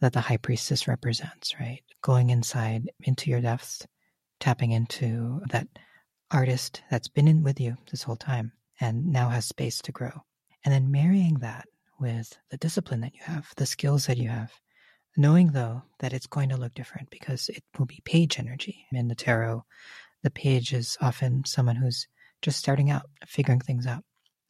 that 0.00 0.12
the 0.12 0.20
high 0.20 0.36
priestess 0.36 0.88
represents, 0.88 1.58
right? 1.58 1.82
Going 2.02 2.30
inside 2.30 2.90
into 3.04 3.30
your 3.30 3.40
depths 3.40 3.86
tapping 4.42 4.72
into 4.72 5.40
that 5.50 5.68
artist 6.32 6.82
that's 6.90 7.06
been 7.06 7.28
in 7.28 7.44
with 7.44 7.60
you 7.60 7.76
this 7.92 8.02
whole 8.02 8.16
time 8.16 8.50
and 8.80 9.06
now 9.06 9.28
has 9.28 9.46
space 9.46 9.80
to 9.80 9.92
grow. 9.92 10.10
And 10.64 10.74
then 10.74 10.90
marrying 10.90 11.34
that 11.34 11.66
with 12.00 12.36
the 12.50 12.56
discipline 12.56 13.02
that 13.02 13.14
you 13.14 13.20
have, 13.22 13.52
the 13.56 13.66
skills 13.66 14.06
that 14.06 14.18
you 14.18 14.28
have, 14.28 14.50
knowing 15.16 15.52
though 15.52 15.82
that 16.00 16.12
it's 16.12 16.26
going 16.26 16.48
to 16.48 16.56
look 16.56 16.74
different 16.74 17.08
because 17.08 17.48
it 17.50 17.62
will 17.78 17.86
be 17.86 18.02
page 18.04 18.40
energy. 18.40 18.84
In 18.90 19.06
the 19.06 19.14
tarot, 19.14 19.64
the 20.24 20.30
page 20.30 20.72
is 20.72 20.98
often 21.00 21.44
someone 21.44 21.76
who's 21.76 22.08
just 22.40 22.58
starting 22.58 22.90
out, 22.90 23.02
figuring 23.24 23.60
things 23.60 23.86
out. 23.86 24.02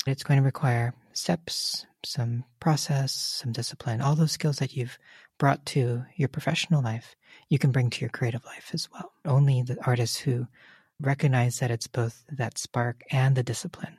It's 0.07 0.23
going 0.23 0.39
to 0.41 0.45
require 0.45 0.95
steps, 1.13 1.85
some 2.03 2.45
process, 2.61 3.13
some 3.13 3.53
discipline, 3.53 4.01
all 4.01 4.15
those 4.15 4.33
skills 4.33 4.57
that 4.57 4.75
you've 4.75 4.99
brought 5.39 5.67
to 5.67 6.05
your 6.17 6.29
professional 6.29 6.83
life, 6.83 7.15
you 7.49 7.59
can 7.59 7.73
bring 7.73 7.91
to 7.91 8.01
your 8.01 8.11
creative 8.11 8.45
life 8.45 8.71
as 8.73 8.89
well. 8.93 9.13
Only 9.25 9.63
the 9.63 9.79
artists 9.85 10.19
who 10.19 10.47
recognize 11.01 11.59
that 11.59 11.71
it's 11.71 11.87
both 11.87 12.25
that 12.31 12.59
spark 12.59 13.03
and 13.11 13.37
the 13.37 13.43
discipline 13.43 13.99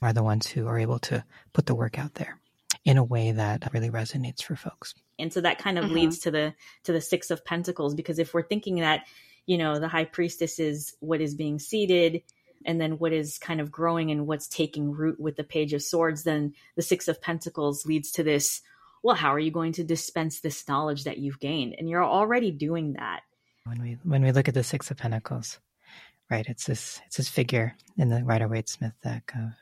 are 0.00 0.12
the 0.12 0.22
ones 0.22 0.46
who 0.46 0.66
are 0.66 0.78
able 0.78 0.98
to 0.98 1.24
put 1.52 1.66
the 1.66 1.74
work 1.74 1.98
out 1.98 2.14
there 2.14 2.38
in 2.84 2.98
a 2.98 3.04
way 3.04 3.32
that 3.32 3.72
really 3.72 3.90
resonates 3.90 4.42
for 4.42 4.56
folks. 4.56 4.94
And 5.18 5.32
so 5.32 5.40
that 5.40 5.58
kind 5.58 5.78
of 5.78 5.86
mm-hmm. 5.86 5.94
leads 5.94 6.18
to 6.20 6.30
the 6.30 6.54
to 6.84 6.92
the 6.92 7.00
6 7.00 7.30
of 7.30 7.44
pentacles 7.44 7.94
because 7.94 8.18
if 8.18 8.34
we're 8.34 8.42
thinking 8.42 8.76
that, 8.76 9.06
you 9.46 9.58
know, 9.58 9.78
the 9.78 9.88
high 9.88 10.04
priestess 10.04 10.58
is 10.58 10.94
what 11.00 11.20
is 11.20 11.34
being 11.34 11.58
seeded 11.58 12.22
and 12.64 12.80
then 12.80 12.98
what 12.98 13.12
is 13.12 13.38
kind 13.38 13.60
of 13.60 13.70
growing 13.70 14.10
and 14.10 14.26
what's 14.26 14.48
taking 14.48 14.92
root 14.92 15.18
with 15.20 15.36
the 15.36 15.44
page 15.44 15.72
of 15.72 15.82
swords 15.82 16.22
then 16.22 16.54
the 16.76 16.82
6 16.82 17.08
of 17.08 17.20
pentacles 17.20 17.86
leads 17.86 18.12
to 18.12 18.22
this 18.22 18.62
well, 19.02 19.16
how 19.16 19.34
are 19.34 19.38
you 19.38 19.50
going 19.50 19.72
to 19.72 19.84
dispense 19.84 20.40
this 20.40 20.66
knowledge 20.68 21.04
that 21.04 21.18
you've 21.18 21.40
gained? 21.40 21.74
And 21.78 21.88
you're 21.88 22.04
already 22.04 22.50
doing 22.50 22.94
that. 22.94 23.20
When 23.64 23.80
we 23.80 23.98
when 24.02 24.22
we 24.22 24.32
look 24.32 24.48
at 24.48 24.54
the 24.54 24.64
Six 24.64 24.90
of 24.90 24.96
Pentacles, 24.96 25.58
right? 26.30 26.46
It's 26.48 26.66
this 26.66 27.00
it's 27.06 27.16
this 27.16 27.28
figure 27.28 27.74
in 27.96 28.08
the 28.08 28.24
Rider 28.24 28.48
Waite 28.48 28.68
Smith 28.68 28.94
deck 29.02 29.32
of 29.36 29.52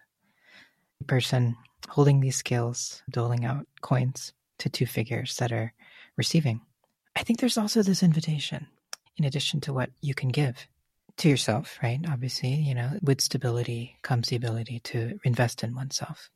a 1.00 1.04
person 1.04 1.56
holding 1.88 2.20
these 2.20 2.36
scales, 2.36 3.02
doling 3.10 3.44
out 3.44 3.66
coins 3.80 4.32
to 4.58 4.68
two 4.68 4.86
figures 4.86 5.36
that 5.36 5.52
are 5.52 5.72
receiving. 6.16 6.60
I 7.16 7.22
think 7.22 7.40
there's 7.40 7.58
also 7.58 7.82
this 7.82 8.02
invitation, 8.02 8.68
in 9.16 9.24
addition 9.24 9.60
to 9.62 9.72
what 9.72 9.90
you 10.00 10.14
can 10.14 10.28
give 10.28 10.66
to 11.18 11.28
yourself, 11.28 11.78
right? 11.82 12.00
Obviously, 12.08 12.54
you 12.54 12.74
know, 12.74 12.92
with 13.02 13.20
stability 13.20 13.96
comes 14.02 14.28
the 14.28 14.36
ability 14.36 14.80
to 14.80 15.18
invest 15.24 15.62
in 15.62 15.74
oneself. 15.74 16.30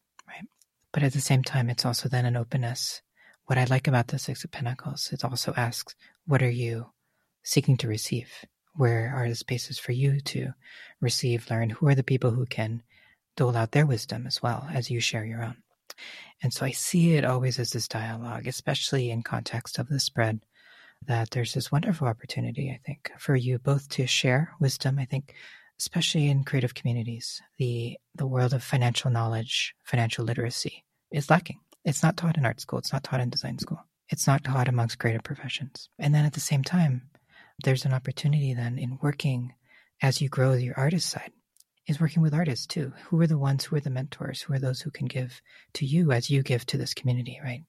But 0.94 1.02
at 1.02 1.12
the 1.12 1.20
same 1.20 1.42
time, 1.42 1.68
it's 1.68 1.84
also 1.84 2.08
then 2.08 2.24
an 2.24 2.36
openness. 2.36 3.02
What 3.46 3.58
I 3.58 3.64
like 3.64 3.88
about 3.88 4.06
the 4.06 4.18
Six 4.18 4.44
of 4.44 4.52
Pentacles, 4.52 5.10
it 5.12 5.24
also 5.24 5.52
asks, 5.56 5.96
what 6.24 6.40
are 6.40 6.48
you 6.48 6.86
seeking 7.42 7.76
to 7.78 7.88
receive? 7.88 8.30
Where 8.76 9.12
are 9.12 9.28
the 9.28 9.34
spaces 9.34 9.76
for 9.76 9.90
you 9.90 10.20
to 10.20 10.54
receive, 11.00 11.50
learn? 11.50 11.70
Who 11.70 11.88
are 11.88 11.96
the 11.96 12.04
people 12.04 12.30
who 12.30 12.46
can 12.46 12.84
dole 13.36 13.56
out 13.56 13.72
their 13.72 13.86
wisdom 13.86 14.24
as 14.24 14.40
well 14.40 14.68
as 14.72 14.88
you 14.88 15.00
share 15.00 15.24
your 15.24 15.42
own? 15.42 15.56
And 16.44 16.52
so 16.52 16.64
I 16.64 16.70
see 16.70 17.16
it 17.16 17.24
always 17.24 17.58
as 17.58 17.70
this 17.70 17.88
dialogue, 17.88 18.46
especially 18.46 19.10
in 19.10 19.22
context 19.22 19.80
of 19.80 19.88
the 19.88 19.98
spread, 19.98 20.42
that 21.08 21.30
there's 21.32 21.54
this 21.54 21.72
wonderful 21.72 22.06
opportunity, 22.06 22.70
I 22.70 22.78
think, 22.86 23.10
for 23.18 23.34
you 23.34 23.58
both 23.58 23.88
to 23.90 24.06
share 24.06 24.52
wisdom. 24.60 25.00
I 25.00 25.06
think 25.06 25.34
especially 25.78 26.28
in 26.28 26.44
creative 26.44 26.74
communities, 26.74 27.42
the 27.58 27.96
the 28.14 28.26
world 28.26 28.52
of 28.52 28.62
financial 28.62 29.10
knowledge, 29.10 29.74
financial 29.82 30.24
literacy 30.24 30.84
is 31.10 31.30
lacking. 31.30 31.60
It's 31.84 32.02
not 32.02 32.16
taught 32.16 32.36
in 32.36 32.46
art 32.46 32.60
school. 32.60 32.78
It's 32.78 32.92
not 32.92 33.04
taught 33.04 33.20
in 33.20 33.30
design 33.30 33.58
school. 33.58 33.84
It's 34.08 34.26
not 34.26 34.44
taught 34.44 34.68
amongst 34.68 34.98
creative 34.98 35.22
professions. 35.22 35.88
And 35.98 36.14
then 36.14 36.24
at 36.24 36.34
the 36.34 36.40
same 36.40 36.62
time, 36.62 37.10
there's 37.62 37.84
an 37.84 37.92
opportunity 37.92 38.54
then 38.54 38.78
in 38.78 38.98
working 39.02 39.54
as 40.02 40.20
you 40.20 40.28
grow 40.28 40.52
your 40.54 40.78
artist 40.78 41.08
side 41.08 41.32
is 41.86 42.00
working 42.00 42.22
with 42.22 42.34
artists 42.34 42.66
too. 42.66 42.92
Who 43.04 43.20
are 43.20 43.26
the 43.26 43.38
ones 43.38 43.64
who 43.64 43.76
are 43.76 43.80
the 43.80 43.90
mentors? 43.90 44.42
Who 44.42 44.54
are 44.54 44.58
those 44.58 44.80
who 44.80 44.90
can 44.90 45.06
give 45.06 45.42
to 45.74 45.84
you 45.84 46.12
as 46.12 46.30
you 46.30 46.42
give 46.42 46.64
to 46.66 46.78
this 46.78 46.94
community, 46.94 47.38
right? 47.42 47.62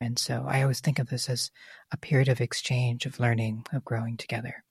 And 0.00 0.18
so 0.18 0.44
I 0.46 0.62
always 0.62 0.80
think 0.80 0.98
of 0.98 1.08
this 1.08 1.28
as 1.30 1.50
a 1.90 1.96
period 1.96 2.28
of 2.28 2.40
exchange, 2.40 3.06
of 3.06 3.18
learning, 3.18 3.64
of 3.72 3.84
growing 3.84 4.16
together. 4.16 4.64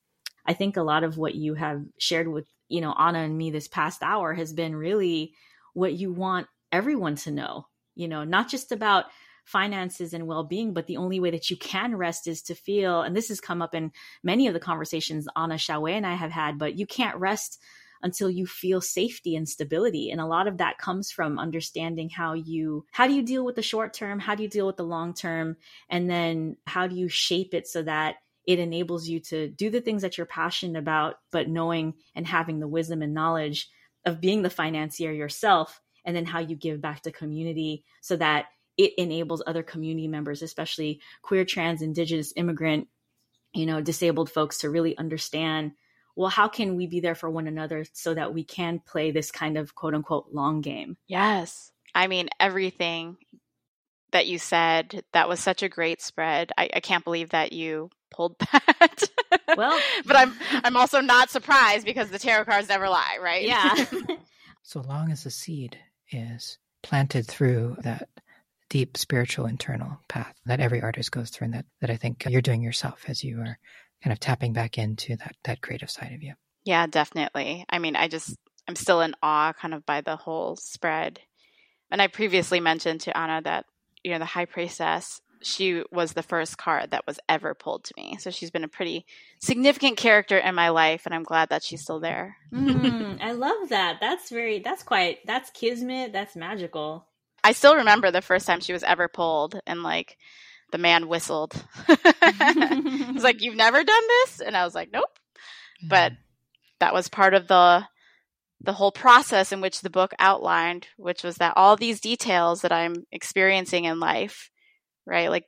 I 0.45 0.53
think 0.53 0.77
a 0.77 0.83
lot 0.83 1.03
of 1.03 1.17
what 1.17 1.35
you 1.35 1.53
have 1.55 1.83
shared 1.97 2.27
with 2.27 2.45
you 2.71 2.79
know, 2.79 2.95
Anna 2.97 3.19
and 3.19 3.37
me 3.37 3.51
this 3.51 3.67
past 3.67 4.01
hour 4.01 4.33
has 4.33 4.53
been 4.53 4.75
really 4.75 5.33
what 5.73 5.93
you 5.93 6.11
want 6.11 6.47
everyone 6.71 7.15
to 7.17 7.31
know, 7.31 7.67
you 7.95 8.07
know, 8.07 8.23
not 8.23 8.49
just 8.49 8.71
about 8.71 9.05
finances 9.43 10.13
and 10.13 10.27
well-being 10.27 10.71
but 10.71 10.85
the 10.85 10.97
only 10.97 11.19
way 11.19 11.31
that 11.31 11.49
you 11.49 11.57
can 11.57 11.95
rest 11.95 12.27
is 12.27 12.43
to 12.43 12.53
feel 12.53 13.01
and 13.01 13.15
this 13.15 13.27
has 13.27 13.41
come 13.41 13.59
up 13.59 13.73
in 13.73 13.91
many 14.21 14.45
of 14.45 14.53
the 14.53 14.59
conversations 14.59 15.27
anna 15.35 15.55
Xiaowei 15.55 15.93
and 15.93 16.05
i 16.05 16.13
have 16.13 16.29
had 16.29 16.59
but 16.59 16.77
you 16.77 16.85
can't 16.85 17.17
rest 17.17 17.59
until 18.03 18.29
you 18.29 18.45
feel 18.45 18.79
safety 18.81 19.35
and 19.35 19.49
stability 19.49 20.11
and 20.11 20.21
a 20.21 20.27
lot 20.27 20.47
of 20.47 20.59
that 20.59 20.77
comes 20.77 21.11
from 21.11 21.39
understanding 21.39 22.07
how 22.07 22.33
you 22.33 22.85
how 22.91 23.07
do 23.07 23.13
you 23.13 23.23
deal 23.23 23.43
with 23.43 23.55
the 23.55 23.63
short 23.63 23.95
term 23.95 24.19
how 24.19 24.35
do 24.35 24.43
you 24.43 24.49
deal 24.49 24.67
with 24.67 24.77
the 24.77 24.83
long 24.83 25.11
term 25.11 25.57
and 25.89 26.07
then 26.07 26.55
how 26.67 26.85
do 26.85 26.95
you 26.95 27.09
shape 27.09 27.55
it 27.55 27.67
so 27.67 27.81
that 27.81 28.17
it 28.47 28.59
enables 28.59 29.07
you 29.07 29.19
to 29.19 29.49
do 29.49 29.69
the 29.69 29.81
things 29.81 30.01
that 30.01 30.17
you're 30.17 30.25
passionate 30.25 30.79
about 30.79 31.15
but 31.31 31.47
knowing 31.47 31.93
and 32.15 32.27
having 32.27 32.59
the 32.59 32.67
wisdom 32.67 33.01
and 33.01 33.13
knowledge 33.13 33.69
of 34.05 34.21
being 34.21 34.41
the 34.41 34.49
financier 34.49 35.11
yourself 35.11 35.81
and 36.05 36.15
then 36.15 36.25
how 36.25 36.39
you 36.39 36.55
give 36.55 36.81
back 36.81 37.01
to 37.01 37.11
community 37.11 37.83
so 38.01 38.15
that 38.15 38.45
it 38.77 38.93
enables 38.97 39.43
other 39.45 39.63
community 39.63 40.07
members 40.07 40.41
especially 40.41 40.99
queer 41.21 41.45
trans 41.45 41.81
indigenous 41.81 42.33
immigrant 42.35 42.87
you 43.53 43.65
know 43.65 43.81
disabled 43.81 44.29
folks 44.29 44.59
to 44.59 44.69
really 44.69 44.97
understand 44.97 45.71
well, 46.15 46.29
how 46.29 46.47
can 46.47 46.75
we 46.75 46.87
be 46.87 46.99
there 46.99 47.15
for 47.15 47.29
one 47.29 47.47
another 47.47 47.85
so 47.93 48.13
that 48.13 48.33
we 48.33 48.43
can 48.43 48.79
play 48.79 49.11
this 49.11 49.31
kind 49.31 49.57
of 49.57 49.75
quote 49.75 49.93
unquote 49.93 50.27
long 50.31 50.61
game? 50.61 50.97
Yes. 51.07 51.71
I 51.95 52.07
mean, 52.07 52.29
everything 52.39 53.17
that 54.11 54.27
you 54.27 54.37
said, 54.37 55.03
that 55.13 55.29
was 55.29 55.39
such 55.39 55.63
a 55.63 55.69
great 55.69 56.01
spread. 56.01 56.51
I, 56.57 56.69
I 56.73 56.79
can't 56.79 57.03
believe 57.03 57.29
that 57.29 57.53
you 57.53 57.89
pulled 58.11 58.37
that. 58.39 59.03
well, 59.57 59.79
but 60.05 60.15
I'm 60.15 60.33
I'm 60.63 60.77
also 60.77 61.01
not 61.01 61.29
surprised 61.29 61.85
because 61.85 62.09
the 62.09 62.19
tarot 62.19 62.45
cards 62.45 62.69
never 62.69 62.89
lie, 62.89 63.17
right? 63.21 63.43
Yeah. 63.43 63.85
so 64.63 64.81
long 64.81 65.11
as 65.11 65.23
the 65.23 65.31
seed 65.31 65.77
is 66.11 66.57
planted 66.83 67.27
through 67.27 67.77
that 67.83 68.09
deep 68.69 68.97
spiritual 68.97 69.45
internal 69.45 69.99
path 70.07 70.33
that 70.45 70.61
every 70.61 70.81
artist 70.81 71.11
goes 71.11 71.29
through 71.29 71.45
and 71.45 71.53
that, 71.53 71.65
that 71.81 71.89
I 71.89 71.97
think 71.97 72.25
you're 72.29 72.41
doing 72.41 72.61
yourself 72.61 73.03
as 73.07 73.21
you 73.21 73.39
are 73.41 73.57
kind 74.01 74.13
of 74.13 74.19
tapping 74.19 74.53
back 74.53 74.77
into 74.77 75.15
that 75.17 75.35
that 75.43 75.61
creative 75.61 75.89
side 75.89 76.13
of 76.13 76.23
you. 76.23 76.33
Yeah, 76.63 76.87
definitely. 76.87 77.65
I 77.69 77.79
mean, 77.79 77.95
I 77.95 78.07
just 78.07 78.35
I'm 78.67 78.75
still 78.75 79.01
in 79.01 79.15
awe 79.21 79.53
kind 79.53 79.73
of 79.73 79.85
by 79.85 80.01
the 80.01 80.15
whole 80.15 80.55
spread. 80.55 81.19
And 81.89 82.01
I 82.01 82.07
previously 82.07 82.59
mentioned 82.59 83.01
to 83.01 83.17
Anna 83.17 83.41
that 83.43 83.65
you 84.03 84.11
know 84.11 84.19
the 84.19 84.25
high 84.25 84.45
priestess 84.45 85.21
she 85.43 85.83
was 85.91 86.13
the 86.13 86.23
first 86.23 86.57
card 86.57 86.91
that 86.91 87.05
was 87.07 87.19
ever 87.27 87.53
pulled 87.53 87.83
to 87.85 87.93
me. 87.97 88.17
So 88.19 88.29
she's 88.31 88.51
been 88.51 88.63
a 88.63 88.69
pretty 88.69 89.05
significant 89.39 89.97
character 89.97 90.37
in 90.37 90.55
my 90.55 90.69
life, 90.69 91.05
and 91.05 91.15
I'm 91.15 91.23
glad 91.23 91.49
that 91.49 91.63
she's 91.63 91.81
still 91.81 91.99
there. 91.99 92.37
mm, 92.53 93.19
I 93.21 93.31
love 93.31 93.69
that. 93.69 93.97
That's 93.99 94.29
very, 94.29 94.59
that's 94.59 94.83
quite, 94.83 95.25
that's 95.25 95.49
kismet. 95.51 96.13
That's 96.13 96.35
magical. 96.35 97.07
I 97.43 97.53
still 97.53 97.75
remember 97.75 98.11
the 98.11 98.21
first 98.21 98.45
time 98.45 98.59
she 98.59 98.73
was 98.73 98.83
ever 98.83 99.07
pulled, 99.07 99.59
and 99.65 99.83
like 99.83 100.17
the 100.71 100.77
man 100.77 101.07
whistled. 101.07 101.53
He's 101.87 103.23
like, 103.23 103.41
"You've 103.41 103.55
never 103.55 103.83
done 103.83 104.03
this," 104.07 104.41
and 104.41 104.55
I 104.55 104.63
was 104.63 104.75
like, 104.75 104.89
"Nope." 104.93 105.17
Mm-hmm. 105.79 105.87
But 105.89 106.13
that 106.79 106.93
was 106.93 107.09
part 107.09 107.33
of 107.33 107.47
the 107.47 107.85
the 108.63 108.73
whole 108.73 108.91
process 108.91 109.51
in 109.51 109.59
which 109.59 109.81
the 109.81 109.89
book 109.89 110.13
outlined, 110.19 110.87
which 110.97 111.23
was 111.23 111.37
that 111.37 111.53
all 111.55 111.75
these 111.75 111.99
details 111.99 112.61
that 112.61 112.71
I'm 112.71 113.07
experiencing 113.11 113.85
in 113.85 113.99
life, 113.99 114.50
right? 115.05 115.29
Like, 115.29 115.45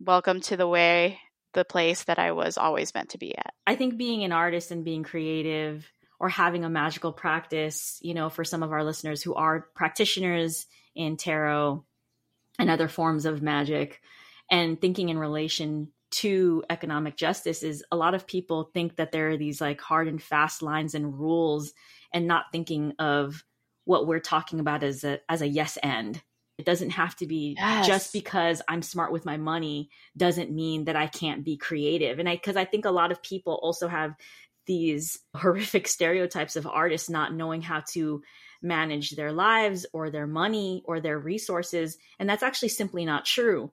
welcome 0.00 0.40
to 0.42 0.56
the 0.56 0.68
way, 0.68 1.18
the 1.52 1.64
place 1.64 2.04
that 2.04 2.18
I 2.18 2.32
was 2.32 2.58
always 2.58 2.94
meant 2.94 3.10
to 3.10 3.18
be 3.18 3.36
at. 3.36 3.54
I 3.66 3.76
think 3.76 3.96
being 3.96 4.24
an 4.24 4.32
artist 4.32 4.70
and 4.70 4.84
being 4.84 5.02
creative 5.02 5.90
or 6.20 6.28
having 6.28 6.64
a 6.64 6.70
magical 6.70 7.12
practice, 7.12 7.98
you 8.02 8.14
know, 8.14 8.30
for 8.30 8.44
some 8.44 8.62
of 8.62 8.72
our 8.72 8.84
listeners 8.84 9.22
who 9.22 9.34
are 9.34 9.68
practitioners 9.74 10.66
in 10.94 11.16
tarot 11.16 11.84
and 12.58 12.70
other 12.70 12.88
forms 12.88 13.26
of 13.26 13.42
magic, 13.42 14.00
and 14.50 14.80
thinking 14.80 15.08
in 15.08 15.18
relation 15.18 15.88
to 16.10 16.62
economic 16.70 17.16
justice 17.16 17.64
is 17.64 17.84
a 17.90 17.96
lot 17.96 18.14
of 18.14 18.26
people 18.26 18.70
think 18.72 18.96
that 18.96 19.10
there 19.10 19.30
are 19.30 19.36
these 19.36 19.60
like 19.60 19.80
hard 19.80 20.06
and 20.06 20.22
fast 20.22 20.62
lines 20.62 20.94
and 20.94 21.18
rules 21.18 21.72
and 22.12 22.28
not 22.28 22.44
thinking 22.52 22.92
of 23.00 23.44
what 23.84 24.06
we're 24.06 24.20
talking 24.20 24.60
about 24.60 24.84
as 24.84 25.02
a 25.02 25.18
as 25.28 25.42
a 25.42 25.48
yes 25.48 25.76
and 25.78 26.22
it 26.58 26.64
doesn't 26.64 26.90
have 26.90 27.16
to 27.16 27.26
be 27.26 27.56
yes. 27.58 27.86
just 27.86 28.12
because 28.12 28.62
i'm 28.68 28.82
smart 28.82 29.12
with 29.12 29.24
my 29.24 29.36
money 29.36 29.90
doesn't 30.16 30.50
mean 30.50 30.84
that 30.84 30.96
i 30.96 31.06
can't 31.06 31.44
be 31.44 31.56
creative 31.56 32.18
and 32.18 32.28
i 32.28 32.34
because 32.34 32.56
i 32.56 32.64
think 32.64 32.84
a 32.84 32.90
lot 32.90 33.12
of 33.12 33.22
people 33.22 33.58
also 33.62 33.88
have 33.88 34.14
these 34.66 35.18
horrific 35.36 35.88
stereotypes 35.88 36.56
of 36.56 36.66
artists 36.66 37.10
not 37.10 37.34
knowing 37.34 37.62
how 37.62 37.82
to 37.92 38.22
manage 38.62 39.10
their 39.10 39.32
lives 39.32 39.84
or 39.92 40.10
their 40.10 40.26
money 40.26 40.82
or 40.86 41.00
their 41.00 41.18
resources 41.18 41.98
and 42.18 42.28
that's 42.28 42.42
actually 42.42 42.68
simply 42.68 43.04
not 43.04 43.24
true 43.24 43.70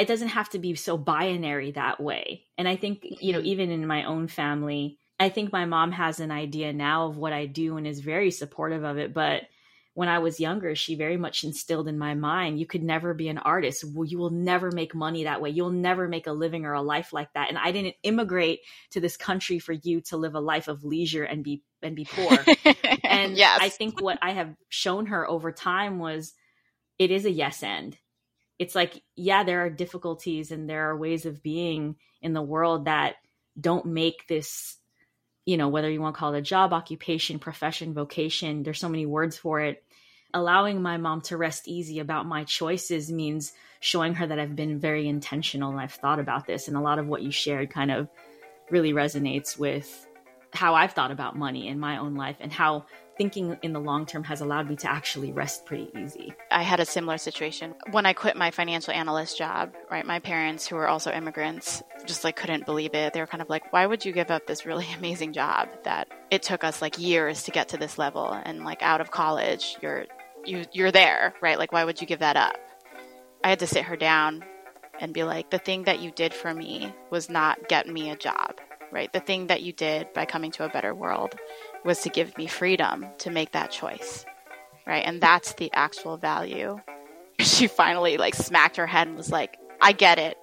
it 0.00 0.08
doesn't 0.08 0.28
have 0.28 0.48
to 0.50 0.58
be 0.58 0.74
so 0.74 0.96
binary 0.96 1.72
that 1.72 2.00
way. 2.00 2.46
And 2.56 2.66
I 2.66 2.76
think, 2.76 3.04
you 3.20 3.32
know, 3.32 3.38
mm-hmm. 3.38 3.46
even 3.48 3.70
in 3.70 3.86
my 3.86 4.04
own 4.04 4.28
family, 4.28 4.98
I 5.18 5.28
think 5.28 5.52
my 5.52 5.66
mom 5.66 5.92
has 5.92 6.20
an 6.20 6.30
idea 6.30 6.72
now 6.72 7.06
of 7.06 7.18
what 7.18 7.34
I 7.34 7.44
do 7.44 7.76
and 7.76 7.86
is 7.86 8.00
very 8.00 8.30
supportive 8.30 8.82
of 8.82 8.96
it. 8.96 9.12
But 9.12 9.42
when 10.00 10.08
I 10.08 10.20
was 10.20 10.40
younger, 10.40 10.74
she 10.74 10.94
very 10.94 11.18
much 11.18 11.44
instilled 11.44 11.86
in 11.86 11.98
my 11.98 12.14
mind 12.14 12.58
you 12.58 12.64
could 12.64 12.82
never 12.82 13.12
be 13.12 13.28
an 13.28 13.36
artist. 13.36 13.84
You 13.84 14.16
will 14.16 14.30
never 14.30 14.70
make 14.70 14.94
money 14.94 15.24
that 15.24 15.42
way. 15.42 15.50
You'll 15.50 15.68
never 15.68 16.08
make 16.08 16.26
a 16.26 16.32
living 16.32 16.64
or 16.64 16.72
a 16.72 16.80
life 16.80 17.12
like 17.12 17.30
that. 17.34 17.50
And 17.50 17.58
I 17.58 17.70
didn't 17.70 17.96
immigrate 18.02 18.60
to 18.92 19.00
this 19.00 19.18
country 19.18 19.58
for 19.58 19.74
you 19.74 20.00
to 20.08 20.16
live 20.16 20.34
a 20.34 20.40
life 20.40 20.68
of 20.68 20.84
leisure 20.84 21.24
and 21.24 21.44
be 21.44 21.62
and 21.82 21.94
be 21.94 22.06
poor. 22.06 22.32
and 23.04 23.36
yes. 23.36 23.58
I 23.60 23.68
think 23.68 24.00
what 24.00 24.18
I 24.22 24.30
have 24.30 24.56
shown 24.70 25.04
her 25.04 25.28
over 25.28 25.52
time 25.52 25.98
was 25.98 26.32
it 26.98 27.10
is 27.10 27.26
a 27.26 27.30
yes 27.30 27.62
end 27.62 27.98
it's 28.58 28.74
like 28.74 29.02
yeah 29.16 29.42
there 29.42 29.64
are 29.64 29.70
difficulties 29.70 30.50
and 30.50 30.68
there 30.68 30.88
are 30.90 30.96
ways 30.96 31.26
of 31.26 31.42
being 31.42 31.96
in 32.22 32.34
the 32.34 32.42
world 32.42 32.84
that 32.84 33.16
don't 33.60 33.86
make 33.86 34.26
this 34.28 34.76
you 35.46 35.56
know 35.56 35.68
whether 35.68 35.90
you 35.90 36.00
want 36.00 36.14
to 36.14 36.18
call 36.18 36.34
it 36.34 36.38
a 36.38 36.42
job 36.42 36.72
occupation 36.72 37.38
profession 37.38 37.94
vocation 37.94 38.62
there's 38.62 38.78
so 38.78 38.88
many 38.88 39.06
words 39.06 39.36
for 39.36 39.60
it 39.60 39.82
allowing 40.34 40.82
my 40.82 40.96
mom 40.96 41.20
to 41.22 41.36
rest 41.36 41.68
easy 41.68 41.98
about 42.00 42.26
my 42.26 42.44
choices 42.44 43.10
means 43.10 43.52
showing 43.80 44.14
her 44.14 44.26
that 44.26 44.38
I've 44.38 44.56
been 44.56 44.78
very 44.78 45.08
intentional 45.08 45.70
and 45.70 45.80
I've 45.80 45.92
thought 45.92 46.18
about 46.18 46.46
this 46.46 46.68
and 46.68 46.76
a 46.76 46.80
lot 46.80 46.98
of 46.98 47.06
what 47.06 47.22
you 47.22 47.30
shared 47.30 47.70
kind 47.70 47.90
of 47.90 48.08
really 48.70 48.92
resonates 48.92 49.58
with 49.58 50.06
how 50.52 50.74
I've 50.74 50.92
thought 50.92 51.10
about 51.10 51.36
money 51.36 51.68
in 51.68 51.78
my 51.78 51.98
own 51.98 52.14
life 52.14 52.36
and 52.40 52.52
how 52.52 52.86
thinking 53.16 53.58
in 53.62 53.72
the 53.72 53.78
long 53.78 54.06
term 54.06 54.24
has 54.24 54.40
allowed 54.40 54.68
me 54.68 54.76
to 54.76 54.90
actually 54.90 55.30
rest 55.32 55.66
pretty 55.66 55.90
easy. 55.98 56.32
I 56.50 56.62
had 56.62 56.80
a 56.80 56.86
similar 56.86 57.18
situation 57.18 57.74
when 57.90 58.06
I 58.06 58.14
quit 58.14 58.36
my 58.36 58.50
financial 58.50 58.94
analyst 58.94 59.36
job, 59.36 59.74
right? 59.90 60.06
My 60.06 60.20
parents, 60.20 60.66
who 60.66 60.76
were 60.76 60.88
also 60.88 61.12
immigrants, 61.12 61.82
just 62.06 62.24
like 62.24 62.36
couldn't 62.36 62.64
believe 62.64 62.94
it. 62.94 63.12
They 63.12 63.20
were 63.20 63.26
kind 63.26 63.42
of 63.42 63.50
like, 63.50 63.72
why 63.72 63.86
would 63.86 64.04
you 64.04 64.12
give 64.12 64.30
up 64.30 64.46
this 64.46 64.64
really 64.64 64.86
amazing 64.96 65.32
job 65.34 65.68
that 65.84 66.08
it 66.30 66.42
took 66.42 66.64
us 66.64 66.80
like 66.80 66.98
years 66.98 67.42
to 67.44 67.50
get 67.50 67.68
to 67.68 67.76
this 67.76 67.98
level 67.98 68.32
and 68.32 68.64
like 68.64 68.82
out 68.82 69.00
of 69.00 69.10
college, 69.10 69.76
you're 69.82 70.06
you 70.44 70.64
you're 70.72 70.92
there, 70.92 71.34
right? 71.40 71.58
Like 71.58 71.72
why 71.72 71.84
would 71.84 72.00
you 72.00 72.06
give 72.06 72.20
that 72.20 72.36
up? 72.36 72.56
I 73.42 73.48
had 73.48 73.60
to 73.60 73.66
sit 73.66 73.84
her 73.84 73.96
down 73.96 74.44
and 75.00 75.14
be 75.14 75.24
like, 75.24 75.50
the 75.50 75.58
thing 75.58 75.84
that 75.84 76.00
you 76.00 76.10
did 76.10 76.34
for 76.34 76.52
me 76.52 76.92
was 77.10 77.30
not 77.30 77.68
get 77.68 77.88
me 77.88 78.10
a 78.10 78.16
job, 78.16 78.60
right? 78.92 79.12
The 79.12 79.20
thing 79.20 79.46
that 79.46 79.62
you 79.62 79.72
did 79.72 80.12
by 80.12 80.26
coming 80.26 80.50
to 80.52 80.64
a 80.64 80.68
better 80.68 80.94
world 80.94 81.34
was 81.84 82.02
to 82.02 82.10
give 82.10 82.36
me 82.36 82.46
freedom 82.46 83.06
to 83.18 83.30
make 83.30 83.52
that 83.52 83.70
choice, 83.70 84.26
right? 84.86 85.02
And 85.04 85.20
that's 85.20 85.54
the 85.54 85.72
actual 85.72 86.16
value. 86.16 86.80
She 87.40 87.68
finally 87.68 88.18
like 88.18 88.34
smacked 88.34 88.76
her 88.76 88.86
head 88.86 89.08
and 89.08 89.16
was 89.16 89.30
like, 89.30 89.56
I 89.80 89.92
get 89.92 90.18
it. 90.18 90.36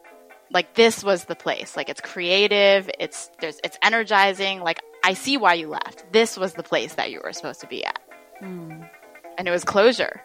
Like 0.52 0.74
this 0.74 1.04
was 1.04 1.26
the 1.26 1.36
place. 1.36 1.78
Like 1.78 1.90
it's 1.90 2.02
creative, 2.02 2.90
it's 3.00 3.30
there's 3.40 3.60
it's 3.64 3.78
energizing. 3.84 4.62
Like 4.62 4.82
I 5.04 5.14
see 5.14 5.38
why 5.38 5.54
you 5.54 5.68
left. 5.68 6.12
This 6.12 6.38
was 6.38 6.54
the 6.56 6.64
place 6.64 6.96
that 6.96 7.12
you 7.12 7.22
were 7.24 7.34
supposed 7.34 7.62
to 7.62 7.68
be 7.68 7.86
at. 7.86 8.00
Mm. 8.42 8.90
And 9.38 9.48
it 9.48 9.52
was 9.52 9.64
closure. 9.64 10.22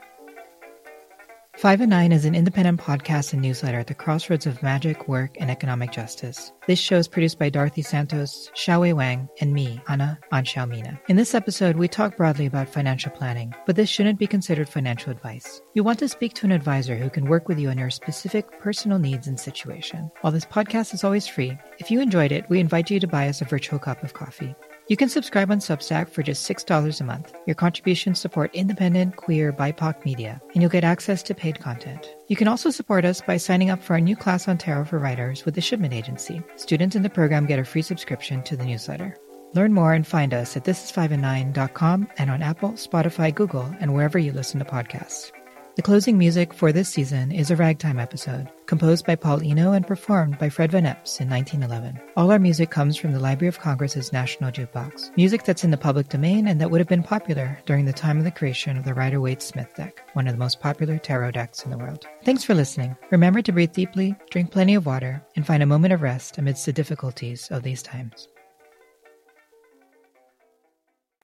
Five 1.59 1.83
and 1.83 1.91
Nine 1.91 2.13
is 2.13 2.25
an 2.25 2.35
independent 2.35 2.81
podcast 2.81 3.35
and 3.35 3.43
newsletter 3.43 3.79
at 3.79 3.87
the 3.87 3.95
crossroads 3.95 4.47
of 4.47 4.63
magic, 4.63 5.07
work, 5.07 5.37
and 5.39 5.51
economic 5.51 5.93
justice. 5.93 6.51
This 6.67 6.79
show 6.79 6.97
is 6.97 7.09
produced 7.09 7.39
by 7.39 7.51
Dorothy 7.51 7.83
Santos, 7.83 8.51
Xiaowei 8.57 8.95
Wang, 8.95 9.29
and 9.39 9.53
me, 9.53 9.79
Anna 9.87 10.19
Anxiao-Mina. 10.33 10.99
In 11.09 11.17
this 11.17 11.35
episode, 11.35 11.77
we 11.77 11.89
talk 11.89 12.17
broadly 12.17 12.47
about 12.47 12.71
financial 12.71 13.13
planning, 13.13 13.55
but 13.67 13.77
this 13.77 13.91
shouldn't 13.91 14.19
be 14.19 14.27
considered 14.27 14.67
financial 14.67 15.13
advice. 15.13 15.61
You 15.75 15.85
want 15.85 15.99
to 15.99 16.09
speak 16.09 16.33
to 16.35 16.47
an 16.47 16.53
advisor 16.53 16.97
who 16.97 17.11
can 17.11 17.27
work 17.27 17.49
with 17.49 17.59
you 17.59 17.69
on 17.69 17.77
your 17.77 17.91
specific 17.91 18.59
personal 18.59 18.99
needs 18.99 19.27
and 19.27 19.39
situation. 19.39 20.11
While 20.23 20.33
this 20.33 20.47
podcast 20.47 20.95
is 20.95 21.05
always 21.05 21.27
free, 21.27 21.59
if 21.79 21.91
you 21.91 22.01
enjoyed 22.01 22.33
it, 22.33 22.49
we 22.49 22.61
invite 22.61 22.91
you 22.91 22.99
to 22.99 23.07
buy 23.07 23.29
us 23.29 23.43
a 23.43 23.45
virtual 23.45 23.79
cup 23.79 24.03
of 24.03 24.15
coffee. 24.15 24.55
You 24.89 24.97
can 24.97 25.09
subscribe 25.09 25.51
on 25.51 25.61
Substack 25.61 26.11
for 26.11 26.23
just 26.23 26.49
$6 26.51 27.01
a 27.01 27.05
month. 27.05 27.35
Your 27.47 27.55
contributions 27.55 28.21
support 28.21 28.55
independent, 28.55 29.17
queer, 29.17 29.53
BIPOC 29.53 30.05
media, 30.05 30.41
and 30.53 30.63
you'll 30.63 30.71
get 30.71 30.85
access 30.85 31.23
to 31.25 31.35
paid 31.35 31.61
content. 31.61 32.15
You 32.29 32.37
can 32.37 32.49
also 32.49 32.71
support 32.71 33.05
us 33.05 33.21
by 33.21 33.37
signing 33.37 33.71
up 33.71 33.83
for 33.83 33.95
our 33.95 34.01
new 34.01 34.17
class 34.17 34.49
on 34.49 34.59
tarot 34.59 34.87
for 34.87 34.99
writers 34.99 35.45
with 35.45 35.55
the 35.55 35.61
Shipman 35.61 35.93
Agency. 35.93 36.43
Students 36.57 36.97
in 36.97 37.03
the 37.03 37.11
program 37.11 37.47
get 37.47 37.59
a 37.59 37.65
free 37.65 37.83
subscription 37.83 38.43
to 38.43 38.57
the 38.57 38.65
newsletter. 38.65 39.17
Learn 39.55 39.73
more 39.73 39.93
and 39.93 40.07
find 40.07 40.35
us 40.35 40.57
at 40.57 40.65
thisis5and9.com 40.65 42.09
and 42.19 42.31
on 42.31 42.43
Apple, 42.43 42.73
Spotify, 42.73 43.35
Google, 43.35 43.73
and 43.81 43.95
wherever 43.95 44.19
you 44.19 44.33
listen 44.33 44.59
to 44.59 44.65
podcasts. 44.65 45.31
The 45.75 45.81
closing 45.81 46.19
music 46.19 46.53
for 46.53 46.71
this 46.71 46.91
season 46.91 47.33
is 47.33 47.51
a 47.51 47.57
ragtime 47.57 47.99
episode, 47.99 48.51
composed 48.67 49.07
by 49.07 49.17
Paul 49.17 49.41
Eno 49.43 49.73
and 49.73 49.87
performed 49.87 50.39
by 50.39 50.51
Fred 50.51 50.71
Van 50.71 50.85
Eps 50.85 51.19
in 51.19 51.31
1911. 51.31 51.99
All 52.15 52.31
our 52.31 52.39
music 52.39 52.69
comes 52.69 52.95
from 52.95 53.13
the 53.13 53.19
Library 53.19 53.49
of 53.49 53.59
Congress's 53.59 54.13
National 54.13 54.51
Jukebox, 54.51 55.17
music 55.17 55.45
that's 55.45 55.65
in 55.65 55.71
the 55.71 55.79
public 55.79 56.11
domain 56.11 56.47
and 56.47 56.61
that 56.61 56.71
would 56.71 56.83
have 56.83 56.89
been 56.89 57.03
popular 57.03 57.59
during 57.65 57.87
the 57.87 57.93
time 57.95 58.19
of 58.19 58.25
the 58.25 58.31
creation 58.31 58.77
of 58.77 58.85
the 58.85 58.93
Rider-Waite-Smith 58.93 59.75
deck, 59.75 60.07
one 60.13 60.27
of 60.27 60.35
the 60.35 60.39
most 60.39 60.61
popular 60.61 60.99
tarot 60.99 61.31
decks 61.31 61.65
in 61.65 61.71
the 61.71 61.79
world. 61.79 62.07
Thanks 62.23 62.45
for 62.45 62.53
listening. 62.53 62.95
Remember 63.11 63.41
to 63.41 63.53
breathe 63.53 63.73
deeply, 63.73 64.15
drink 64.29 64.51
plenty 64.51 64.75
of 64.75 64.85
water, 64.85 65.25
and 65.37 65.47
find 65.47 65.63
a 65.63 65.67
moment 65.67 65.95
of 65.95 66.03
rest 66.03 66.37
amidst 66.37 66.67
the 66.67 66.75
difficulties 66.75 67.51
of 67.51 67.63
these 67.63 67.83
times. 67.83 68.29